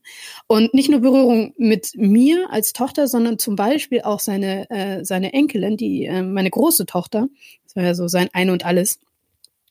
[0.49, 5.33] Und nicht nur Berührung mit mir als Tochter, sondern zum Beispiel auch seine, äh, seine
[5.33, 7.29] Enkelin, die äh, meine große Tochter,
[7.65, 8.99] das war ja so sein Ein und Alles.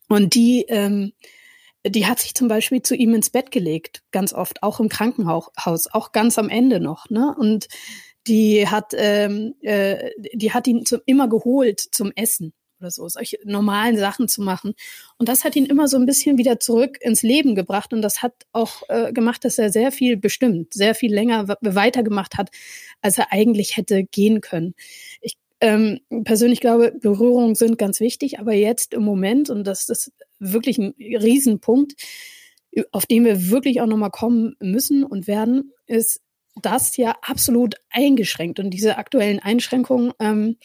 [0.09, 1.13] Und die, ähm,
[1.85, 5.51] die hat sich zum Beispiel zu ihm ins Bett gelegt, ganz oft, auch im Krankenhaus,
[5.91, 7.09] auch ganz am Ende noch.
[7.09, 7.35] Ne?
[7.37, 7.67] Und
[8.27, 13.37] die hat, ähm, äh, die hat ihn zum, immer geholt zum Essen oder so, solche
[13.45, 14.73] normalen Sachen zu machen.
[15.17, 17.93] Und das hat ihn immer so ein bisschen wieder zurück ins Leben gebracht.
[17.93, 22.37] Und das hat auch äh, gemacht, dass er sehr viel bestimmt, sehr viel länger weitergemacht
[22.37, 22.49] hat,
[23.01, 24.73] als er eigentlich hätte gehen können.
[25.21, 30.11] Ich ähm, persönlich glaube, Berührungen sind ganz wichtig, aber jetzt im Moment, und das ist
[30.39, 31.93] wirklich ein Riesenpunkt,
[32.91, 36.21] auf den wir wirklich auch nochmal kommen müssen und werden, ist
[36.61, 38.59] das ja absolut eingeschränkt.
[38.59, 40.57] Und diese aktuellen Einschränkungen ähm,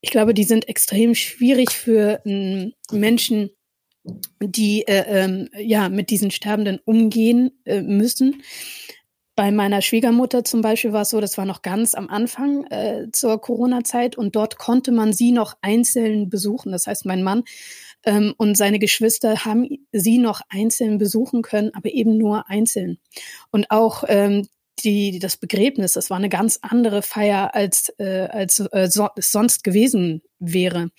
[0.00, 3.50] ich glaube, die sind extrem schwierig für äh, Menschen,
[4.40, 8.42] die äh, ähm, ja mit diesen Sterbenden umgehen äh, müssen.
[9.38, 13.06] Bei meiner Schwiegermutter zum Beispiel war es so, das war noch ganz am Anfang äh,
[13.12, 16.72] zur Corona-Zeit und dort konnte man sie noch einzeln besuchen.
[16.72, 17.44] Das heißt, mein Mann
[18.02, 22.98] ähm, und seine Geschwister haben sie noch einzeln besuchen können, aber eben nur einzeln.
[23.52, 24.48] Und auch ähm,
[24.80, 29.30] die, das Begräbnis, das war eine ganz andere Feier, als, äh, als äh, so, es
[29.30, 30.90] sonst gewesen wäre.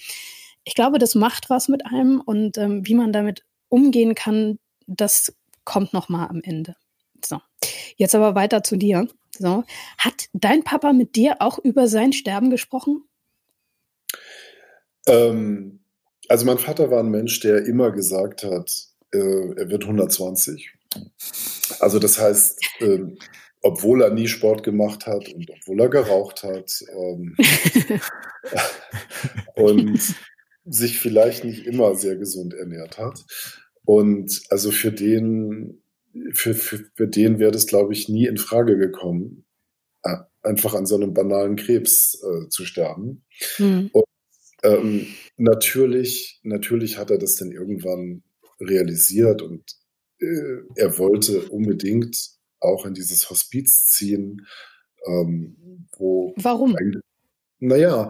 [0.63, 5.35] Ich glaube, das macht was mit einem und ähm, wie man damit umgehen kann, das
[5.65, 6.77] kommt noch mal am Ende.
[7.95, 9.07] Jetzt aber weiter zu dir.
[9.37, 9.63] So,
[9.97, 13.03] hat dein Papa mit dir auch über sein Sterben gesprochen?
[15.07, 15.79] Ähm,
[16.27, 18.71] also mein Vater war ein Mensch, der immer gesagt hat,
[19.11, 20.71] äh, er wird 120.
[21.79, 22.99] Also das heißt, äh,
[23.61, 27.35] obwohl er nie Sport gemacht hat und obwohl er geraucht hat ähm,
[29.55, 30.15] und
[30.65, 33.25] sich vielleicht nicht immer sehr gesund ernährt hat.
[33.85, 35.81] Und also für den,
[36.33, 39.45] für, für, für den wäre das, glaube ich, nie in Frage gekommen,
[40.03, 43.25] äh, einfach an so einem banalen Krebs äh, zu sterben.
[43.57, 43.89] Mhm.
[43.91, 44.05] Und
[44.63, 48.23] ähm, natürlich, natürlich hat er das dann irgendwann
[48.59, 49.63] realisiert und
[50.19, 54.45] äh, er wollte unbedingt auch in dieses Hospiz ziehen,
[55.05, 56.33] ähm, wo.
[56.37, 56.75] Warum?
[57.59, 58.09] Naja,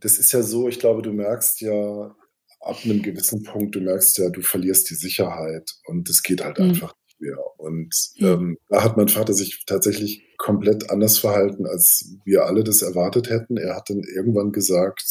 [0.00, 2.16] das ist ja so, ich glaube, du merkst ja
[2.60, 6.58] ab einem gewissen Punkt, du merkst ja, du verlierst die Sicherheit und es geht halt
[6.58, 6.70] mhm.
[6.70, 7.38] einfach mehr.
[7.58, 12.82] Und ähm, da hat mein Vater sich tatsächlich komplett anders verhalten, als wir alle das
[12.82, 13.56] erwartet hätten.
[13.56, 15.04] Er hat dann irgendwann gesagt,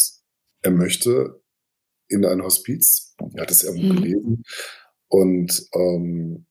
[0.62, 1.42] er möchte
[2.08, 3.16] in ein Hospiz.
[3.36, 3.96] Er hat es irgendwo mhm.
[3.98, 4.44] gelesen.
[5.10, 6.46] Und ähm,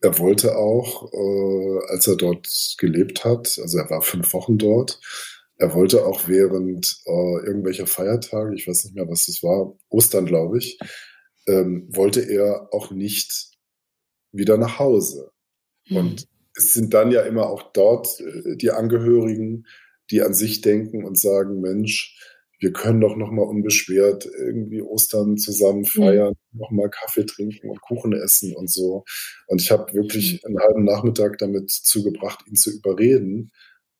[0.00, 5.00] er wollte auch, äh, als er dort gelebt hat, also er war fünf Wochen dort,
[5.56, 10.26] er wollte auch während äh, irgendwelcher Feiertage, ich weiß nicht mehr, was das war, Ostern,
[10.26, 10.78] glaube ich,
[11.46, 13.53] ähm, wollte er auch nicht
[14.34, 15.30] wieder nach Hause.
[15.88, 15.96] Mhm.
[15.96, 19.66] Und es sind dann ja immer auch dort äh, die Angehörigen,
[20.10, 22.18] die an sich denken und sagen, Mensch,
[22.60, 25.84] wir können doch noch mal unbeschwert irgendwie Ostern zusammen mhm.
[25.84, 26.60] feiern, mhm.
[26.60, 29.04] noch mal Kaffee trinken und Kuchen essen und so.
[29.46, 30.48] Und ich habe wirklich mhm.
[30.48, 33.50] einen halben Nachmittag damit zugebracht, ihn zu überreden.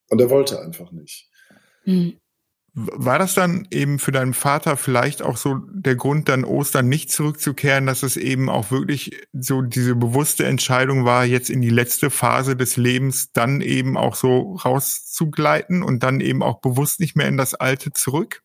[0.09, 1.29] Und er wollte einfach nicht.
[1.85, 2.19] Mhm.
[2.77, 7.13] War das dann eben für deinen Vater vielleicht auch so der Grund, dann Ostern nicht
[7.13, 12.11] zurückzukehren, dass es eben auch wirklich so diese bewusste Entscheidung war, jetzt in die letzte
[12.11, 17.29] Phase des Lebens dann eben auch so rauszugleiten und dann eben auch bewusst nicht mehr
[17.29, 18.43] in das Alte zurück?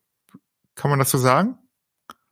[0.76, 1.58] Kann man das so sagen?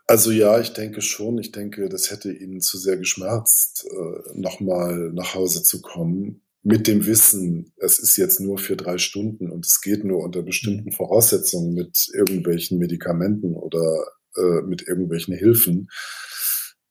[0.06, 1.38] Also ja, ich denke schon.
[1.38, 6.42] Ich denke, das hätte ihn zu sehr geschmerzt, äh, nochmal nach Hause zu kommen.
[6.70, 10.44] Mit dem Wissen, es ist jetzt nur für drei Stunden und es geht nur unter
[10.44, 15.88] bestimmten Voraussetzungen mit irgendwelchen Medikamenten oder äh, mit irgendwelchen Hilfen.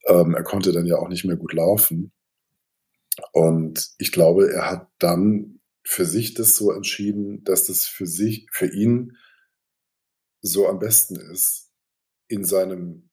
[0.06, 2.10] Ähm, er konnte dann ja auch nicht mehr gut laufen.
[3.32, 8.46] Und ich glaube, er hat dann für sich das so entschieden, dass das für sich,
[8.52, 9.18] für ihn
[10.40, 11.70] so am besten ist,
[12.28, 13.10] in seinem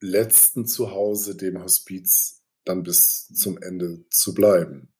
[0.00, 4.94] letzten Zuhause, dem Hospiz, dann bis zum Ende zu bleiben.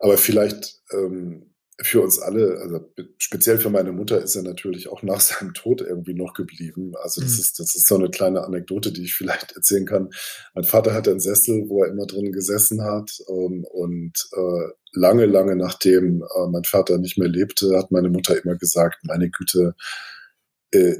[0.00, 1.50] Aber vielleicht ähm,
[1.82, 5.80] für uns alle, also speziell für meine Mutter ist er natürlich auch nach seinem Tod
[5.80, 6.92] irgendwie noch geblieben.
[7.02, 7.40] Also das mhm.
[7.40, 10.10] ist, das ist so eine kleine Anekdote, die ich vielleicht erzählen kann.
[10.54, 13.10] Mein Vater hatte einen Sessel, wo er immer drin gesessen hat.
[13.28, 18.42] Ähm, und äh, lange, lange nachdem äh, mein Vater nicht mehr lebte, hat meine Mutter
[18.42, 19.74] immer gesagt, meine Güte,
[20.72, 20.96] äh,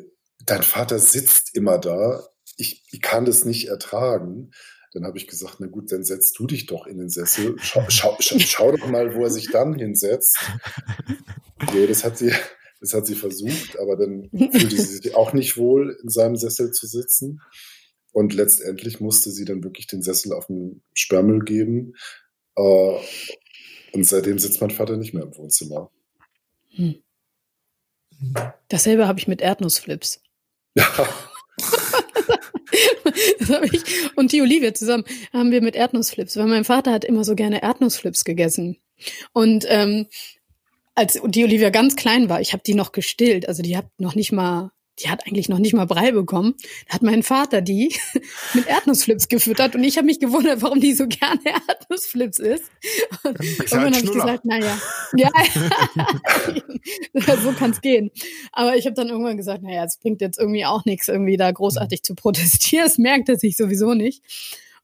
[0.46, 2.26] dein Vater sitzt immer da.
[2.56, 4.50] Ich, ich kann das nicht ertragen.
[4.92, 7.55] Dann habe ich gesagt, na gut, dann setzt du dich doch in den Sessel.
[7.59, 10.38] Schau, schau, schau, schau doch mal, wo er sich dann hinsetzt.
[11.74, 12.33] Nee, das hat sie,
[12.81, 16.70] das hat sie versucht, aber dann fühlte sie sich auch nicht wohl, in seinem Sessel
[16.70, 17.42] zu sitzen.
[18.12, 21.92] Und letztendlich musste sie dann wirklich den Sessel auf den Sperrmüll geben.
[22.57, 22.96] Äh,
[23.92, 25.90] und seitdem sitzt mein Vater nicht mehr im Wohnzimmer.
[26.70, 27.03] Hm.
[28.68, 30.22] Dasselbe habe ich mit Erdnussflips.
[30.74, 30.87] Ja.
[33.38, 33.82] das habe ich
[34.16, 37.62] und die Olivia zusammen haben wir mit Erdnussflips, weil mein Vater hat immer so gerne
[37.62, 38.76] Erdnussflips gegessen.
[39.32, 40.06] Und ähm,
[40.94, 44.14] als die Olivia ganz klein war, ich habe die noch gestillt, also die hat noch
[44.14, 44.70] nicht mal
[45.02, 46.54] die hat eigentlich noch nicht mal Brei bekommen.
[46.88, 47.94] Da hat mein Vater die
[48.54, 52.70] mit Erdnussflips gefüttert und ich habe mich gewundert, warum die so gerne Erdnussflips isst.
[53.24, 53.38] Und
[53.70, 54.78] dann habe ich gesagt, naja,
[55.16, 55.30] ja,
[57.42, 58.10] so kann es gehen.
[58.52, 61.50] Aber ich habe dann irgendwann gesagt, naja, es bringt jetzt irgendwie auch nichts, irgendwie da
[61.50, 62.84] großartig zu protestieren.
[62.84, 64.22] Das merkt er sich sowieso nicht.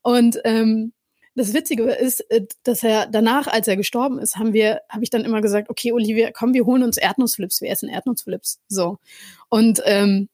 [0.02, 0.92] Und ähm,
[1.36, 5.10] das Witzige ist, äh, dass er danach, als er gestorben ist, haben wir, habe ich
[5.10, 8.60] dann immer gesagt, okay, Olivia, komm, wir holen uns Erdnussflips, wir essen Erdnussflips.
[8.68, 8.98] So.
[9.48, 10.28] Und ähm,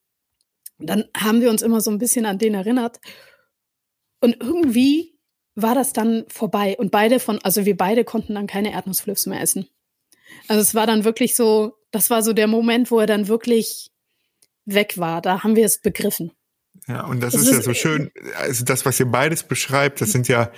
[0.78, 3.00] dann haben wir uns immer so ein bisschen an den erinnert.
[4.20, 5.18] Und irgendwie
[5.54, 6.76] war das dann vorbei.
[6.78, 9.68] Und beide von, also wir beide konnten dann keine Erdnussflips mehr essen.
[10.48, 13.90] Also es war dann wirklich so, das war so der Moment, wo er dann wirklich
[14.64, 15.20] weg war.
[15.20, 16.30] Da haben wir es begriffen.
[16.86, 20.00] Ja, und das, das ist, ist ja so schön, also das, was ihr beides beschreibt,
[20.00, 20.50] das sind ja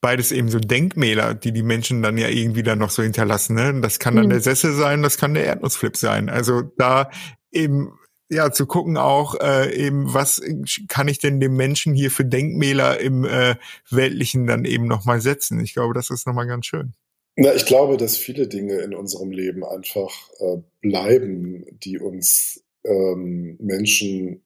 [0.00, 3.54] beides eben so Denkmäler, die die Menschen dann ja irgendwie dann noch so hinterlassen.
[3.54, 3.80] Ne?
[3.80, 4.30] Das kann dann mhm.
[4.30, 6.28] der Sessel sein, das kann der Erdnussflip sein.
[6.28, 7.10] Also da
[7.50, 7.92] eben
[8.30, 10.40] ja zu gucken auch äh, eben, was
[10.88, 13.56] kann ich denn dem Menschen hier für Denkmäler im äh,
[13.90, 15.60] weltlichen dann eben noch mal setzen.
[15.60, 16.94] Ich glaube, das ist noch mal ganz schön.
[17.36, 23.56] Na, ich glaube, dass viele Dinge in unserem Leben einfach äh, bleiben, die uns ähm,
[23.60, 24.42] Menschen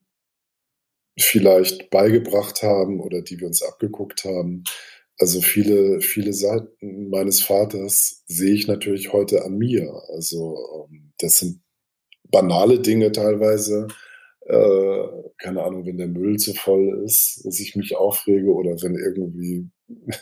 [1.17, 4.63] vielleicht beigebracht haben oder die wir uns abgeguckt haben.
[5.17, 9.91] Also viele, viele Seiten meines Vaters sehe ich natürlich heute an mir.
[10.09, 11.61] Also ähm, das sind
[12.29, 13.87] banale Dinge teilweise.
[14.41, 18.95] Äh, keine Ahnung, wenn der Müll zu voll ist, dass ich mich aufrege oder wenn
[18.95, 19.69] irgendwie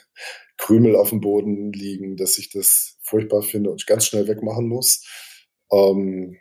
[0.57, 5.05] Krümel auf dem Boden liegen, dass ich das furchtbar finde und ganz schnell wegmachen muss.
[5.71, 6.37] Ähm,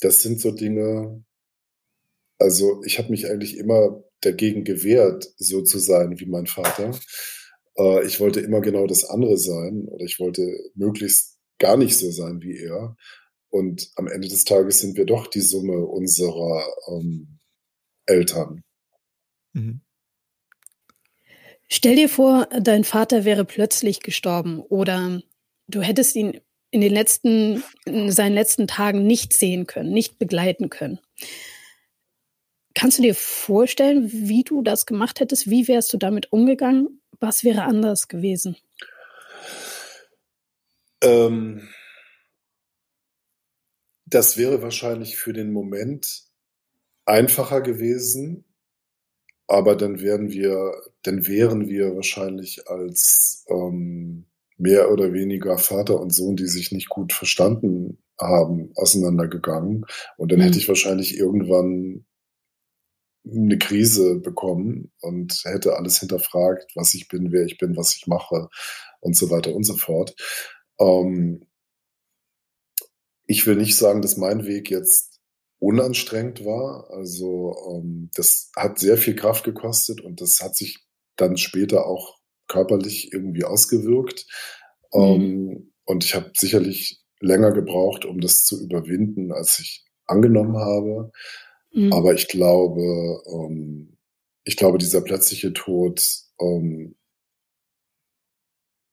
[0.00, 1.24] das sind so Dinge,
[2.38, 6.98] also ich habe mich eigentlich immer dagegen gewehrt, so zu sein wie mein Vater.
[7.76, 10.42] Äh, ich wollte immer genau das andere sein oder ich wollte
[10.74, 12.96] möglichst gar nicht so sein wie er.
[13.50, 17.38] Und am Ende des Tages sind wir doch die Summe unserer ähm,
[18.06, 18.64] Eltern.
[19.52, 19.80] Mhm.
[21.68, 25.22] Stell dir vor, dein Vater wäre plötzlich gestorben oder
[25.68, 30.70] du hättest ihn in den letzten, in seinen letzten Tagen nicht sehen können, nicht begleiten
[30.70, 30.98] können.
[32.74, 35.48] Kannst du dir vorstellen, wie du das gemacht hättest?
[35.48, 37.00] Wie wärst du damit umgegangen?
[37.24, 38.54] Was wäre anders gewesen?
[41.00, 41.70] Ähm,
[44.04, 46.24] das wäre wahrscheinlich für den Moment
[47.06, 48.44] einfacher gewesen,
[49.46, 54.26] aber dann wären wir, dann wären wir wahrscheinlich als ähm,
[54.58, 59.86] mehr oder weniger Vater und Sohn, die sich nicht gut verstanden haben, auseinandergegangen.
[60.18, 60.44] Und dann mhm.
[60.44, 62.04] hätte ich wahrscheinlich irgendwann
[63.26, 68.06] eine Krise bekommen und hätte alles hinterfragt, was ich bin, wer ich bin, was ich
[68.06, 68.48] mache
[69.00, 70.14] und so weiter und so fort.
[70.78, 71.46] Ähm,
[73.26, 75.20] ich will nicht sagen, dass mein Weg jetzt
[75.58, 76.90] unanstrengend war.
[76.90, 80.84] Also ähm, das hat sehr viel Kraft gekostet und das hat sich
[81.16, 82.18] dann später auch
[82.48, 84.26] körperlich irgendwie ausgewirkt.
[84.92, 85.00] Mhm.
[85.00, 91.12] Ähm, und ich habe sicherlich länger gebraucht, um das zu überwinden, als ich angenommen habe.
[91.74, 91.92] Mhm.
[91.92, 93.96] Aber ich glaube, ähm,
[94.44, 96.02] ich glaube, dieser plötzliche Tod
[96.40, 96.94] ähm,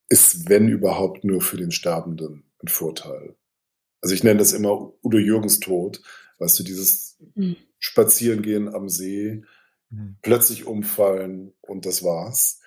[0.09, 3.35] ist, wenn überhaupt, nur für den Sterbenden ein Vorteil.
[4.01, 6.01] Also ich nenne das immer Udo Jürgens Tod,
[6.39, 7.55] weißt du, dieses mhm.
[7.79, 9.43] Spazierengehen am See,
[9.89, 10.17] mhm.
[10.21, 12.59] plötzlich umfallen und das war's.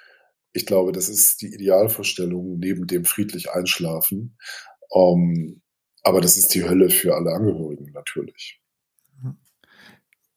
[0.52, 4.38] Ich glaube, das ist die Idealvorstellung neben dem friedlich Einschlafen.
[4.94, 5.60] Ähm,
[6.04, 8.60] Aber das ist die Hölle für alle Angehörigen natürlich.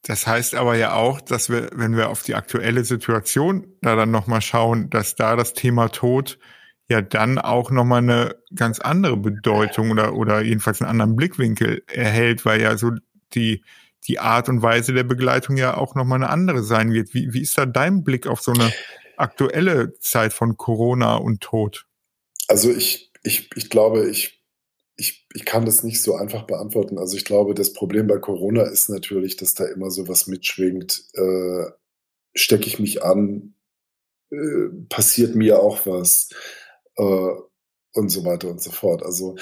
[0.08, 4.10] Das heißt aber ja auch, dass wir, wenn wir auf die aktuelle Situation da dann
[4.10, 6.40] nochmal schauen, dass da das Thema Tod
[6.88, 12.46] ja dann auch nochmal eine ganz andere Bedeutung oder, oder jedenfalls einen anderen Blickwinkel erhält,
[12.46, 12.92] weil ja so
[13.34, 13.66] die,
[14.08, 17.14] die Art und Weise der Begleitung ja auch nochmal eine andere sein wird.
[17.14, 18.72] Wie, wie ist da dein Blick auf so eine
[19.18, 21.86] aktuelle Zeit von Corona und Tod?
[22.48, 24.37] Also ich, ich, ich glaube, ich
[24.98, 26.98] ich, ich kann das nicht so einfach beantworten.
[26.98, 31.06] Also ich glaube, das Problem bei Corona ist natürlich, dass da immer so was mitschwingt.
[31.14, 31.66] Äh,
[32.36, 33.56] Stecke ich mich an,
[34.32, 36.30] äh, passiert mir auch was
[36.98, 37.32] äh,
[37.94, 39.04] und so weiter und so fort.
[39.04, 39.36] Also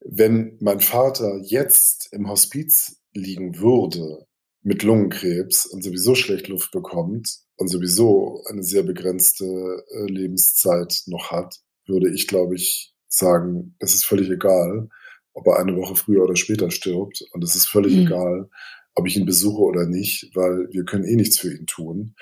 [0.00, 4.26] wenn mein Vater jetzt im Hospiz liegen würde
[4.62, 11.30] mit Lungenkrebs und sowieso schlecht Luft bekommt und sowieso eine sehr begrenzte äh, Lebenszeit noch
[11.30, 14.88] hat, würde ich, glaube ich, sagen, es ist völlig egal,
[15.32, 17.22] ob er eine Woche früher oder später stirbt.
[17.32, 18.06] Und es ist völlig mhm.
[18.06, 18.50] egal,
[18.94, 22.14] ob ich ihn besuche oder nicht, weil wir können eh nichts für ihn tun.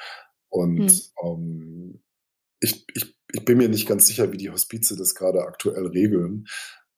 [0.49, 0.90] Und mhm.
[1.22, 2.03] ähm,
[2.61, 6.47] ich, ich, ich bin mir nicht ganz sicher, wie die Hospize das gerade aktuell regeln.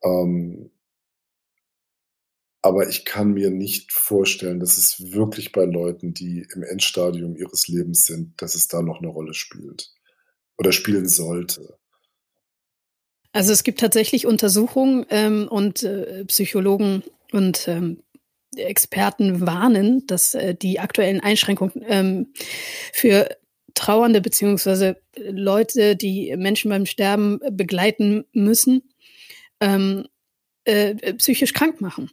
[0.03, 0.70] Ähm,
[2.62, 7.68] aber ich kann mir nicht vorstellen, dass es wirklich bei Leuten, die im Endstadium ihres
[7.68, 9.94] Lebens sind, dass es da noch eine Rolle spielt
[10.59, 11.78] oder spielen sollte.
[13.37, 18.03] Also es gibt tatsächlich Untersuchungen ähm, und äh, Psychologen und ähm,
[18.57, 22.32] Experten warnen, dass äh, die aktuellen Einschränkungen ähm,
[22.95, 23.28] für
[23.74, 28.80] Trauernde beziehungsweise Leute, die Menschen beim Sterben begleiten müssen,
[29.61, 30.07] ähm,
[30.64, 32.11] äh, psychisch krank machen.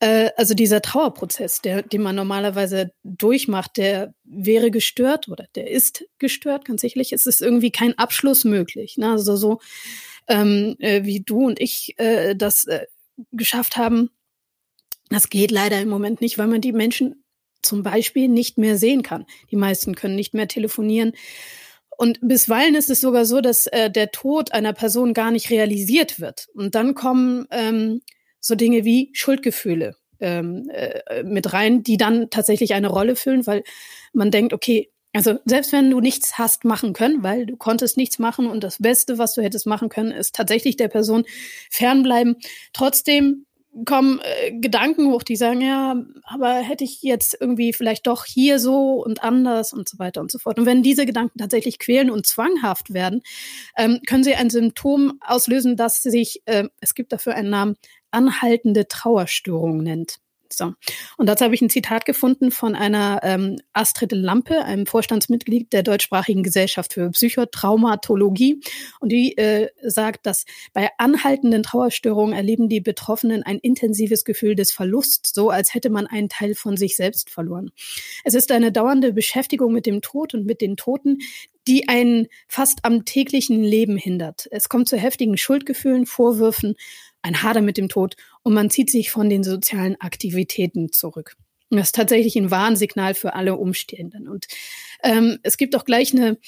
[0.00, 6.04] Äh, also dieser Trauerprozess, der, den man normalerweise durchmacht, der wäre gestört oder der ist
[6.18, 7.12] gestört, ganz sicherlich.
[7.12, 8.96] Es ist irgendwie kein Abschluss möglich.
[8.96, 9.12] Ne?
[9.12, 9.60] Also so
[10.28, 12.86] ähm, äh, wie du und ich äh, das äh,
[13.32, 14.10] geschafft haben.
[15.10, 17.24] Das geht leider im Moment nicht, weil man die Menschen
[17.62, 19.26] zum Beispiel nicht mehr sehen kann.
[19.50, 21.12] Die meisten können nicht mehr telefonieren.
[21.96, 26.20] Und bisweilen ist es sogar so, dass äh, der Tod einer Person gar nicht realisiert
[26.20, 26.48] wird.
[26.54, 28.02] Und dann kommen ähm,
[28.40, 33.62] so Dinge wie Schuldgefühle ähm, äh, mit rein, die dann tatsächlich eine Rolle füllen, weil
[34.12, 38.18] man denkt, okay, also selbst wenn du nichts hast machen können, weil du konntest nichts
[38.18, 41.24] machen und das Beste, was du hättest machen können, ist tatsächlich der Person
[41.70, 42.36] fernbleiben.
[42.72, 43.46] Trotzdem
[43.84, 48.58] kommen äh, Gedanken hoch, die sagen, ja, aber hätte ich jetzt irgendwie vielleicht doch hier
[48.58, 50.58] so und anders und so weiter und so fort.
[50.58, 53.22] Und wenn diese Gedanken tatsächlich quälen und zwanghaft werden,
[53.76, 57.76] ähm, können sie ein Symptom auslösen, das sich, äh, es gibt dafür einen Namen,
[58.10, 60.18] anhaltende Trauerstörung nennt.
[60.56, 60.72] So.
[61.16, 65.82] Und dazu habe ich ein Zitat gefunden von einer ähm, Astrid Lampe, einem Vorstandsmitglied der
[65.82, 68.60] deutschsprachigen Gesellschaft für Psychotraumatologie.
[69.00, 74.72] Und die äh, sagt, dass bei anhaltenden Trauerstörungen erleben die Betroffenen ein intensives Gefühl des
[74.72, 77.70] Verlusts, so als hätte man einen Teil von sich selbst verloren.
[78.24, 81.18] Es ist eine dauernde Beschäftigung mit dem Tod und mit den Toten,
[81.66, 84.48] die einen fast am täglichen Leben hindert.
[84.50, 86.74] Es kommt zu heftigen Schuldgefühlen, Vorwürfen,
[87.24, 91.36] ein Hader mit dem Tod und man zieht sich von den sozialen Aktivitäten zurück.
[91.70, 94.28] Das ist tatsächlich ein Warnsignal für alle Umstehenden.
[94.28, 94.46] Und
[95.02, 96.38] ähm, es gibt auch gleich eine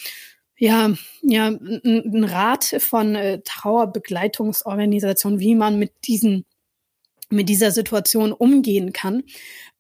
[0.59, 6.47] ja, ja, ein Rat von äh, Trauerbegleitungsorganisationen, wie man mit diesen
[7.29, 9.25] mit dieser Situation umgehen kann.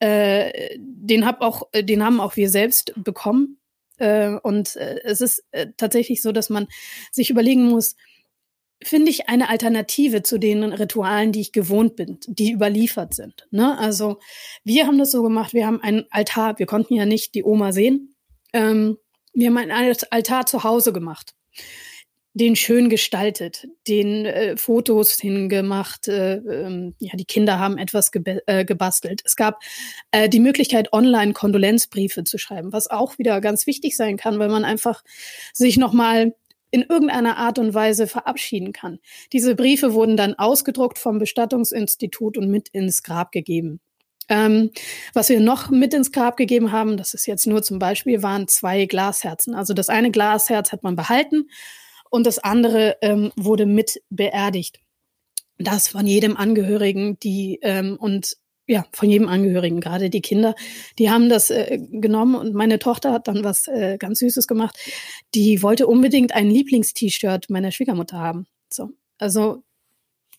[0.00, 3.58] Äh, den hab auch, den haben auch wir selbst bekommen.
[3.98, 6.66] Äh, und äh, es ist äh, tatsächlich so, dass man
[7.12, 7.96] sich überlegen muss,
[8.82, 13.46] finde ich eine Alternative zu den Ritualen, die ich gewohnt bin, die überliefert sind.
[13.50, 13.76] Ne?
[13.78, 14.18] Also
[14.64, 17.72] wir haben das so gemacht, wir haben einen Altar, wir konnten ja nicht die Oma
[17.72, 18.14] sehen.
[18.52, 18.98] Ähm,
[19.32, 21.34] wir haben einen Altar zu Hause gemacht,
[22.34, 26.08] den schön gestaltet, den äh, Fotos hingemacht.
[26.08, 29.22] Äh, äh, ja, die Kinder haben etwas äh, gebastelt.
[29.24, 29.62] Es gab
[30.10, 34.48] äh, die Möglichkeit, online Kondolenzbriefe zu schreiben, was auch wieder ganz wichtig sein kann, weil
[34.48, 35.02] man einfach
[35.52, 36.34] sich nochmal
[36.76, 38.98] in irgendeiner Art und Weise verabschieden kann.
[39.32, 43.80] Diese Briefe wurden dann ausgedruckt vom Bestattungsinstitut und mit ins Grab gegeben.
[44.28, 44.72] Ähm,
[45.14, 48.46] was wir noch mit ins Grab gegeben haben, das ist jetzt nur zum Beispiel, waren
[48.46, 49.54] zwei Glasherzen.
[49.54, 51.48] Also das eine Glasherz hat man behalten
[52.10, 54.80] und das andere ähm, wurde mit beerdigt.
[55.56, 58.36] Das von jedem Angehörigen, die ähm, und
[58.66, 60.54] ja, von jedem Angehörigen, gerade die Kinder,
[60.98, 64.76] die haben das äh, genommen und meine Tochter hat dann was äh, ganz Süßes gemacht.
[65.34, 68.46] Die wollte unbedingt ein Lieblingst-T-Shirt meiner Schwiegermutter haben.
[68.68, 69.62] So, also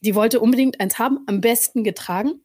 [0.02, 2.42] die wollte unbedingt eins haben, am besten getragen.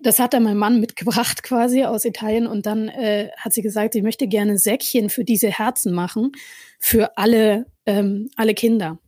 [0.00, 3.94] Das hat dann mein Mann mitgebracht quasi aus Italien und dann äh, hat sie gesagt,
[3.94, 6.32] sie möchte gerne Säckchen für diese Herzen machen
[6.78, 8.98] für alle ähm, alle Kinder.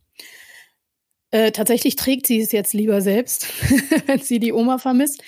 [1.29, 3.47] Äh, tatsächlich trägt sie es jetzt lieber selbst,
[4.07, 5.23] wenn sie die Oma vermisst,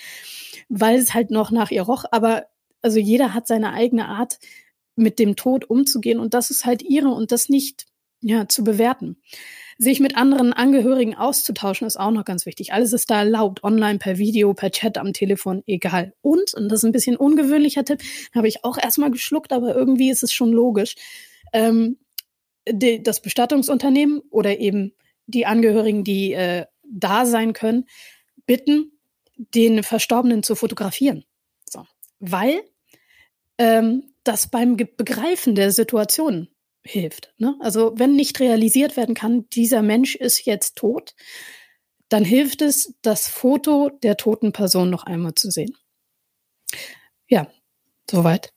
[0.68, 2.04] weil es halt noch nach ihr roch.
[2.10, 2.46] Aber
[2.82, 4.38] also jeder hat seine eigene Art,
[4.96, 7.86] mit dem Tod umzugehen und das ist halt ihre und das nicht
[8.20, 9.16] ja zu bewerten.
[9.76, 12.72] Sich mit anderen Angehörigen auszutauschen ist auch noch ganz wichtig.
[12.72, 16.14] Alles ist da erlaubt, online, per Video, per Chat, am Telefon, egal.
[16.22, 18.00] Und, und das ist ein bisschen ungewöhnlicher Tipp,
[18.32, 20.94] habe ich auch erstmal geschluckt, aber irgendwie ist es schon logisch.
[21.52, 21.98] Ähm,
[22.68, 24.92] die, das Bestattungsunternehmen oder eben
[25.26, 27.86] die Angehörigen, die äh, da sein können,
[28.46, 28.92] bitten,
[29.36, 31.24] den Verstorbenen zu fotografieren.
[31.68, 31.86] So.
[32.20, 32.62] Weil
[33.58, 36.48] ähm, das beim Begreifen der Situation
[36.82, 37.32] hilft.
[37.38, 37.56] Ne?
[37.60, 41.14] Also wenn nicht realisiert werden kann, dieser Mensch ist jetzt tot,
[42.08, 45.76] dann hilft es, das Foto der toten Person noch einmal zu sehen.
[47.28, 47.50] Ja,
[48.10, 48.53] soweit.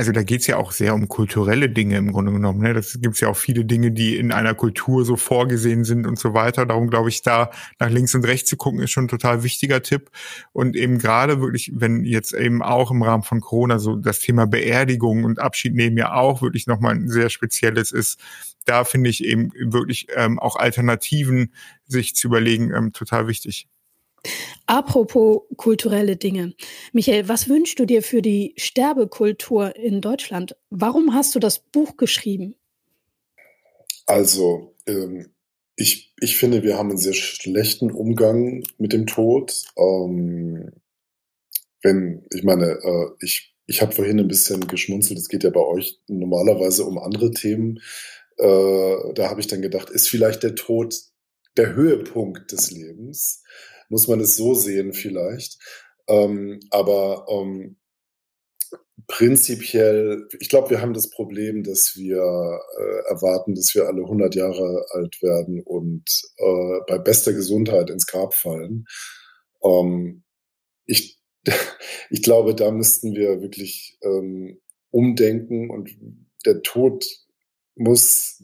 [0.00, 2.62] Also da geht's ja auch sehr um kulturelle Dinge im Grunde genommen.
[2.62, 2.72] Ne?
[2.72, 6.32] Das gibt's ja auch viele Dinge, die in einer Kultur so vorgesehen sind und so
[6.32, 6.64] weiter.
[6.64, 9.82] Darum glaube ich, da nach links und rechts zu gucken, ist schon ein total wichtiger
[9.82, 10.10] Tipp.
[10.52, 14.46] Und eben gerade wirklich, wenn jetzt eben auch im Rahmen von Corona so das Thema
[14.46, 18.18] Beerdigung und Abschied nehmen ja auch wirklich nochmal ein sehr spezielles ist,
[18.64, 21.52] da finde ich eben wirklich ähm, auch Alternativen
[21.84, 23.68] sich zu überlegen ähm, total wichtig.
[24.66, 26.54] Apropos kulturelle Dinge.
[26.92, 30.56] Michael, was wünschst du dir für die Sterbekultur in Deutschland?
[30.70, 32.54] Warum hast du das Buch geschrieben?
[34.06, 35.30] Also, ähm,
[35.76, 39.64] ich, ich finde, wir haben einen sehr schlechten Umgang mit dem Tod.
[39.76, 40.70] Ähm,
[41.82, 45.60] wenn, ich meine, äh, ich, ich habe vorhin ein bisschen geschmunzelt, es geht ja bei
[45.60, 47.80] euch normalerweise um andere Themen.
[48.36, 50.94] Äh, da habe ich dann gedacht, ist vielleicht der Tod
[51.56, 53.42] der Höhepunkt des Lebens?
[53.90, 55.58] Muss man es so sehen vielleicht.
[56.08, 57.76] Ähm, aber ähm,
[59.06, 64.34] prinzipiell, ich glaube, wir haben das Problem, dass wir äh, erwarten, dass wir alle 100
[64.34, 68.86] Jahre alt werden und äh, bei bester Gesundheit ins Grab fallen.
[69.62, 70.22] Ähm,
[70.86, 71.20] ich,
[72.10, 74.60] ich glaube, da müssten wir wirklich ähm,
[74.90, 75.90] umdenken und
[76.46, 77.04] der Tod
[77.74, 78.42] muss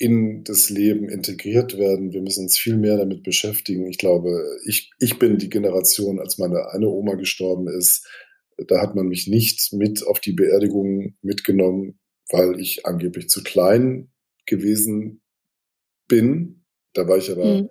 [0.00, 2.14] in das Leben integriert werden.
[2.14, 3.86] Wir müssen uns viel mehr damit beschäftigen.
[3.86, 8.08] Ich glaube, ich, ich bin die Generation, als meine eine Oma gestorben ist.
[8.56, 14.10] Da hat man mich nicht mit auf die Beerdigung mitgenommen, weil ich angeblich zu klein
[14.46, 15.20] gewesen
[16.08, 16.64] bin.
[16.94, 17.68] Da war ich aber mhm.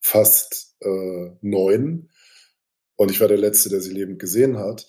[0.00, 2.08] fast äh, neun
[2.94, 4.86] und ich war der Letzte, der sie lebend gesehen hat.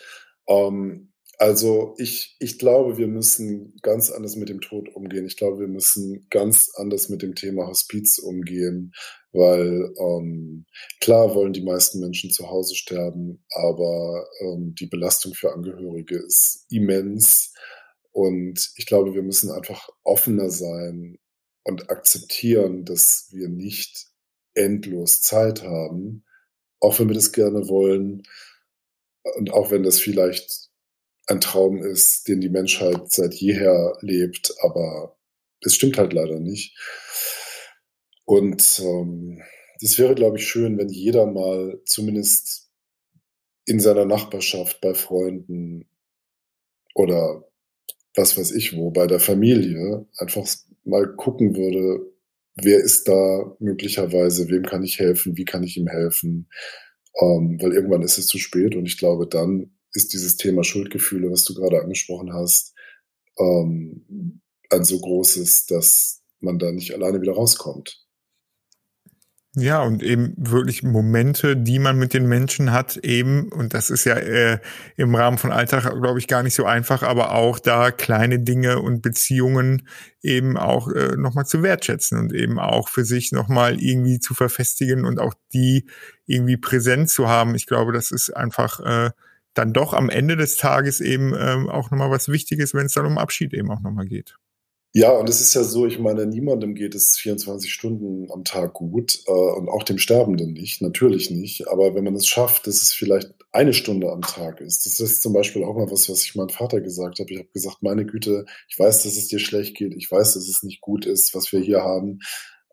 [0.48, 5.26] Ähm, also ich, ich glaube, wir müssen ganz anders mit dem Tod umgehen.
[5.26, 8.94] Ich glaube, wir müssen ganz anders mit dem Thema Hospiz umgehen,
[9.32, 10.66] weil ähm,
[11.02, 16.66] klar wollen die meisten Menschen zu Hause sterben, aber ähm, die Belastung für Angehörige ist
[16.70, 17.54] immens.
[18.12, 21.18] Und ich glaube, wir müssen einfach offener sein
[21.64, 24.08] und akzeptieren, dass wir nicht
[24.54, 26.24] endlos Zeit haben,
[26.80, 28.24] auch wenn wir das gerne wollen.
[29.38, 30.70] Und auch wenn das vielleicht
[31.28, 35.18] ein Traum ist, den die Menschheit seit jeher lebt, aber
[35.62, 36.78] es stimmt halt leider nicht.
[38.26, 39.42] Und ähm,
[39.82, 42.70] das wäre, glaube ich, schön, wenn jeder mal zumindest
[43.66, 45.88] in seiner Nachbarschaft, bei Freunden
[46.94, 47.44] oder
[48.16, 50.48] was weiß ich wo, bei der Familie einfach
[50.86, 52.06] mal gucken würde,
[52.56, 56.50] wer ist da möglicherweise, wem kann ich helfen, wie kann ich ihm helfen,
[57.20, 61.32] ähm, weil irgendwann ist es zu spät und ich glaube, dann ist dieses Thema Schuldgefühle,
[61.32, 62.74] was du gerade angesprochen hast,
[63.40, 68.06] ähm, ein so großes, dass man da nicht alleine wieder rauskommt.
[69.58, 74.04] Ja, und eben wirklich Momente, die man mit den Menschen hat, eben, und das ist
[74.04, 74.60] ja äh,
[74.98, 78.82] im Rahmen von Alltag, glaube ich, gar nicht so einfach, aber auch da kleine Dinge
[78.82, 79.88] und Beziehungen
[80.22, 85.06] eben auch äh, nochmal zu wertschätzen und eben auch für sich nochmal irgendwie zu verfestigen
[85.06, 85.88] und auch die
[86.26, 87.56] irgendwie präsent zu haben.
[87.56, 89.12] Ich glaube, das ist einfach äh,
[89.56, 93.06] dann doch am Ende des Tages eben ähm, auch nochmal was Wichtiges, wenn es dann
[93.06, 94.36] um Abschied eben auch nochmal geht.
[94.98, 98.72] Ja, und es ist ja so, ich meine, niemandem geht es 24 Stunden am Tag
[98.74, 101.68] gut äh, und auch dem Sterbenden nicht, natürlich nicht.
[101.68, 105.22] Aber wenn man es schafft, dass es vielleicht eine Stunde am Tag ist, das ist
[105.22, 107.30] zum Beispiel auch mal was, was ich meinem Vater gesagt habe.
[107.30, 110.48] Ich habe gesagt, meine Güte, ich weiß, dass es dir schlecht geht, ich weiß, dass
[110.48, 112.20] es nicht gut ist, was wir hier haben.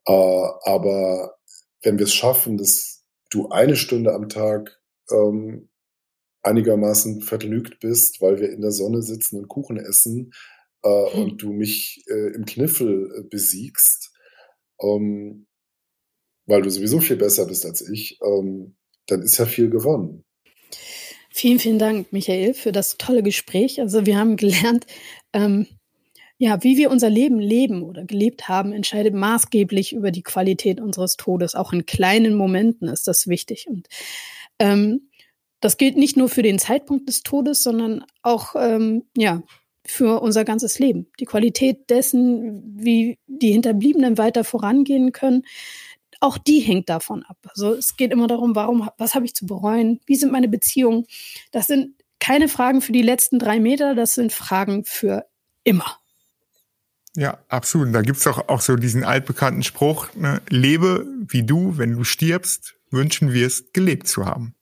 [0.06, 1.34] Äh, aber
[1.82, 4.80] wenn wir es schaffen, dass du eine Stunde am Tag
[5.10, 5.70] ähm,
[6.42, 10.32] einigermaßen vergnügt bist, weil wir in der Sonne sitzen und Kuchen essen
[10.82, 11.22] äh, hm.
[11.22, 14.12] und du mich äh, im Kniffel äh, besiegst,
[14.80, 15.46] ähm,
[16.46, 18.76] weil du sowieso viel besser bist als ich, ähm,
[19.06, 20.24] dann ist ja viel gewonnen.
[21.30, 23.80] Vielen, vielen Dank, Michael, für das tolle Gespräch.
[23.80, 24.86] Also wir haben gelernt,
[25.32, 25.66] ähm,
[26.36, 31.16] ja, wie wir unser Leben leben oder gelebt haben, entscheidet maßgeblich über die Qualität unseres
[31.16, 31.54] Todes.
[31.54, 33.66] Auch in kleinen Momenten ist das wichtig.
[33.68, 33.88] Und
[34.58, 35.08] ähm,
[35.62, 39.42] das gilt nicht nur für den Zeitpunkt des Todes, sondern auch ähm, ja,
[39.86, 41.06] für unser ganzes Leben.
[41.20, 45.44] Die Qualität dessen, wie die Hinterbliebenen weiter vorangehen können,
[46.20, 47.36] auch die hängt davon ab.
[47.48, 50.00] Also es geht immer darum, warum, was habe ich zu bereuen?
[50.04, 51.06] Wie sind meine Beziehungen?
[51.52, 55.26] Das sind keine Fragen für die letzten drei Meter, das sind Fragen für
[55.64, 55.98] immer.
[57.14, 57.94] Ja, absolut.
[57.94, 60.40] Da gibt's auch, auch so diesen altbekannten Spruch, ne?
[60.48, 64.54] lebe wie du, wenn du stirbst, wünschen wir es, gelebt zu haben.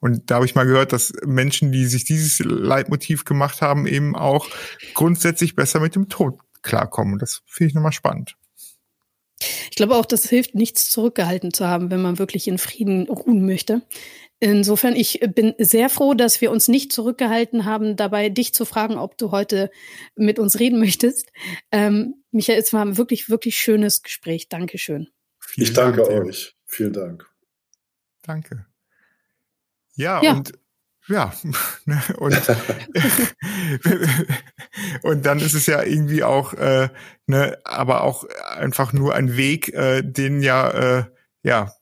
[0.00, 4.14] Und da habe ich mal gehört, dass Menschen, die sich dieses Leitmotiv gemacht haben, eben
[4.14, 4.48] auch
[4.94, 7.18] grundsätzlich besser mit dem Tod klarkommen.
[7.18, 8.36] Das finde ich nochmal spannend.
[9.70, 13.44] Ich glaube auch, das hilft, nichts zurückgehalten zu haben, wenn man wirklich in Frieden ruhen
[13.44, 13.82] möchte.
[14.38, 18.98] Insofern, ich bin sehr froh, dass wir uns nicht zurückgehalten haben, dabei dich zu fragen,
[18.98, 19.70] ob du heute
[20.14, 21.30] mit uns reden möchtest.
[21.72, 24.48] Ähm, Michael, es war ein wirklich, wirklich schönes Gespräch.
[24.48, 25.08] Dankeschön.
[25.38, 26.54] Vielen ich danke Dank euch.
[26.66, 27.26] Vielen Dank.
[28.22, 28.66] Danke.
[29.96, 30.32] Ja, ja.
[30.32, 30.52] und
[31.08, 31.32] ja,
[31.84, 32.36] ne, und,
[35.02, 36.88] und dann ist es ja irgendwie auch, äh,
[37.26, 38.24] ne, aber auch
[38.56, 41.04] einfach nur ein Weg, äh, den ja, äh,
[41.42, 41.72] ja,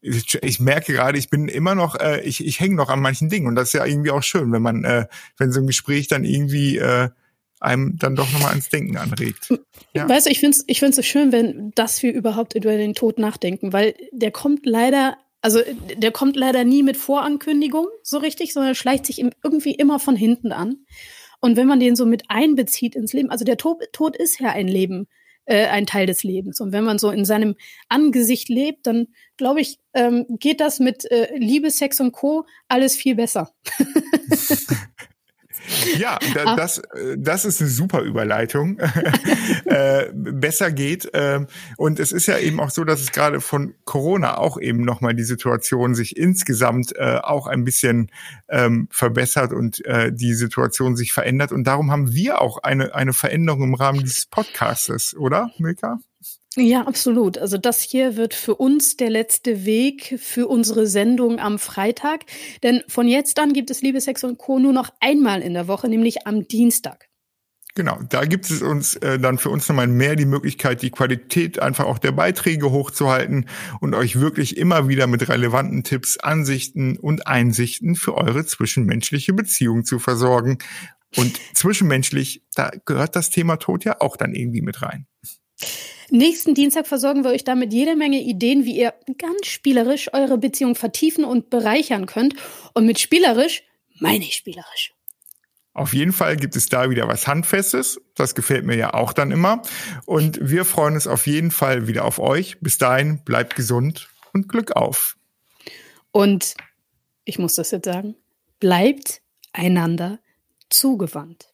[0.00, 3.28] ich, ich merke gerade, ich bin immer noch, äh, ich, ich hänge noch an manchen
[3.28, 5.06] Dingen und das ist ja irgendwie auch schön, wenn man, äh,
[5.38, 7.10] wenn so ein Gespräch dann irgendwie äh,
[7.60, 9.48] einem dann doch nochmal ans Denken anregt.
[9.94, 10.08] Ja.
[10.08, 12.94] Weißt du, ich finde es ich find's so schön, wenn, dass wir überhaupt über den
[12.94, 15.60] Tod nachdenken, weil der kommt leider also
[15.96, 20.52] der kommt leider nie mit Vorankündigung so richtig, sondern schleicht sich irgendwie immer von hinten
[20.52, 20.86] an.
[21.40, 24.50] Und wenn man den so mit einbezieht ins Leben, also der Tod, Tod ist ja
[24.50, 25.08] ein Leben,
[25.44, 26.60] äh, ein Teil des Lebens.
[26.60, 27.56] Und wenn man so in seinem
[27.88, 32.46] Angesicht lebt, dann glaube ich, ähm, geht das mit äh, Liebe, Sex und Co.
[32.68, 33.52] alles viel besser.
[35.98, 38.78] Ja, da, das, äh, das ist eine super Überleitung.
[39.64, 41.10] äh, besser geht.
[41.12, 44.84] Ähm, und es ist ja eben auch so, dass es gerade von Corona auch eben
[44.84, 48.10] nochmal die Situation sich insgesamt äh, auch ein bisschen
[48.48, 51.52] ähm, verbessert und äh, die Situation sich verändert.
[51.52, 55.98] Und darum haben wir auch eine, eine Veränderung im Rahmen dieses Podcastes, oder, Milka?
[56.56, 57.38] Ja, absolut.
[57.38, 62.26] Also das hier wird für uns der letzte Weg für unsere Sendung am Freitag.
[62.62, 64.58] Denn von jetzt an gibt es Liebe, Sex und Co.
[64.58, 67.08] nur noch einmal in der Woche, nämlich am Dienstag.
[67.74, 71.58] Genau, da gibt es uns äh, dann für uns nochmal mehr die Möglichkeit, die Qualität
[71.58, 73.48] einfach auch der Beiträge hochzuhalten
[73.80, 79.86] und euch wirklich immer wieder mit relevanten Tipps, Ansichten und Einsichten für eure zwischenmenschliche Beziehung
[79.86, 80.58] zu versorgen.
[81.16, 85.06] Und zwischenmenschlich, da gehört das Thema Tod ja auch dann irgendwie mit rein.
[86.14, 90.74] Nächsten Dienstag versorgen wir euch damit jede Menge Ideen, wie ihr ganz spielerisch eure Beziehung
[90.74, 92.34] vertiefen und bereichern könnt.
[92.74, 93.62] Und mit spielerisch
[93.98, 94.92] meine ich spielerisch.
[95.72, 97.98] Auf jeden Fall gibt es da wieder was Handfestes.
[98.14, 99.62] Das gefällt mir ja auch dann immer.
[100.04, 102.60] Und wir freuen uns auf jeden Fall wieder auf euch.
[102.60, 105.16] Bis dahin, bleibt gesund und Glück auf.
[106.10, 106.56] Und
[107.24, 108.16] ich muss das jetzt sagen,
[108.60, 109.22] bleibt
[109.54, 110.18] einander
[110.68, 111.51] zugewandt.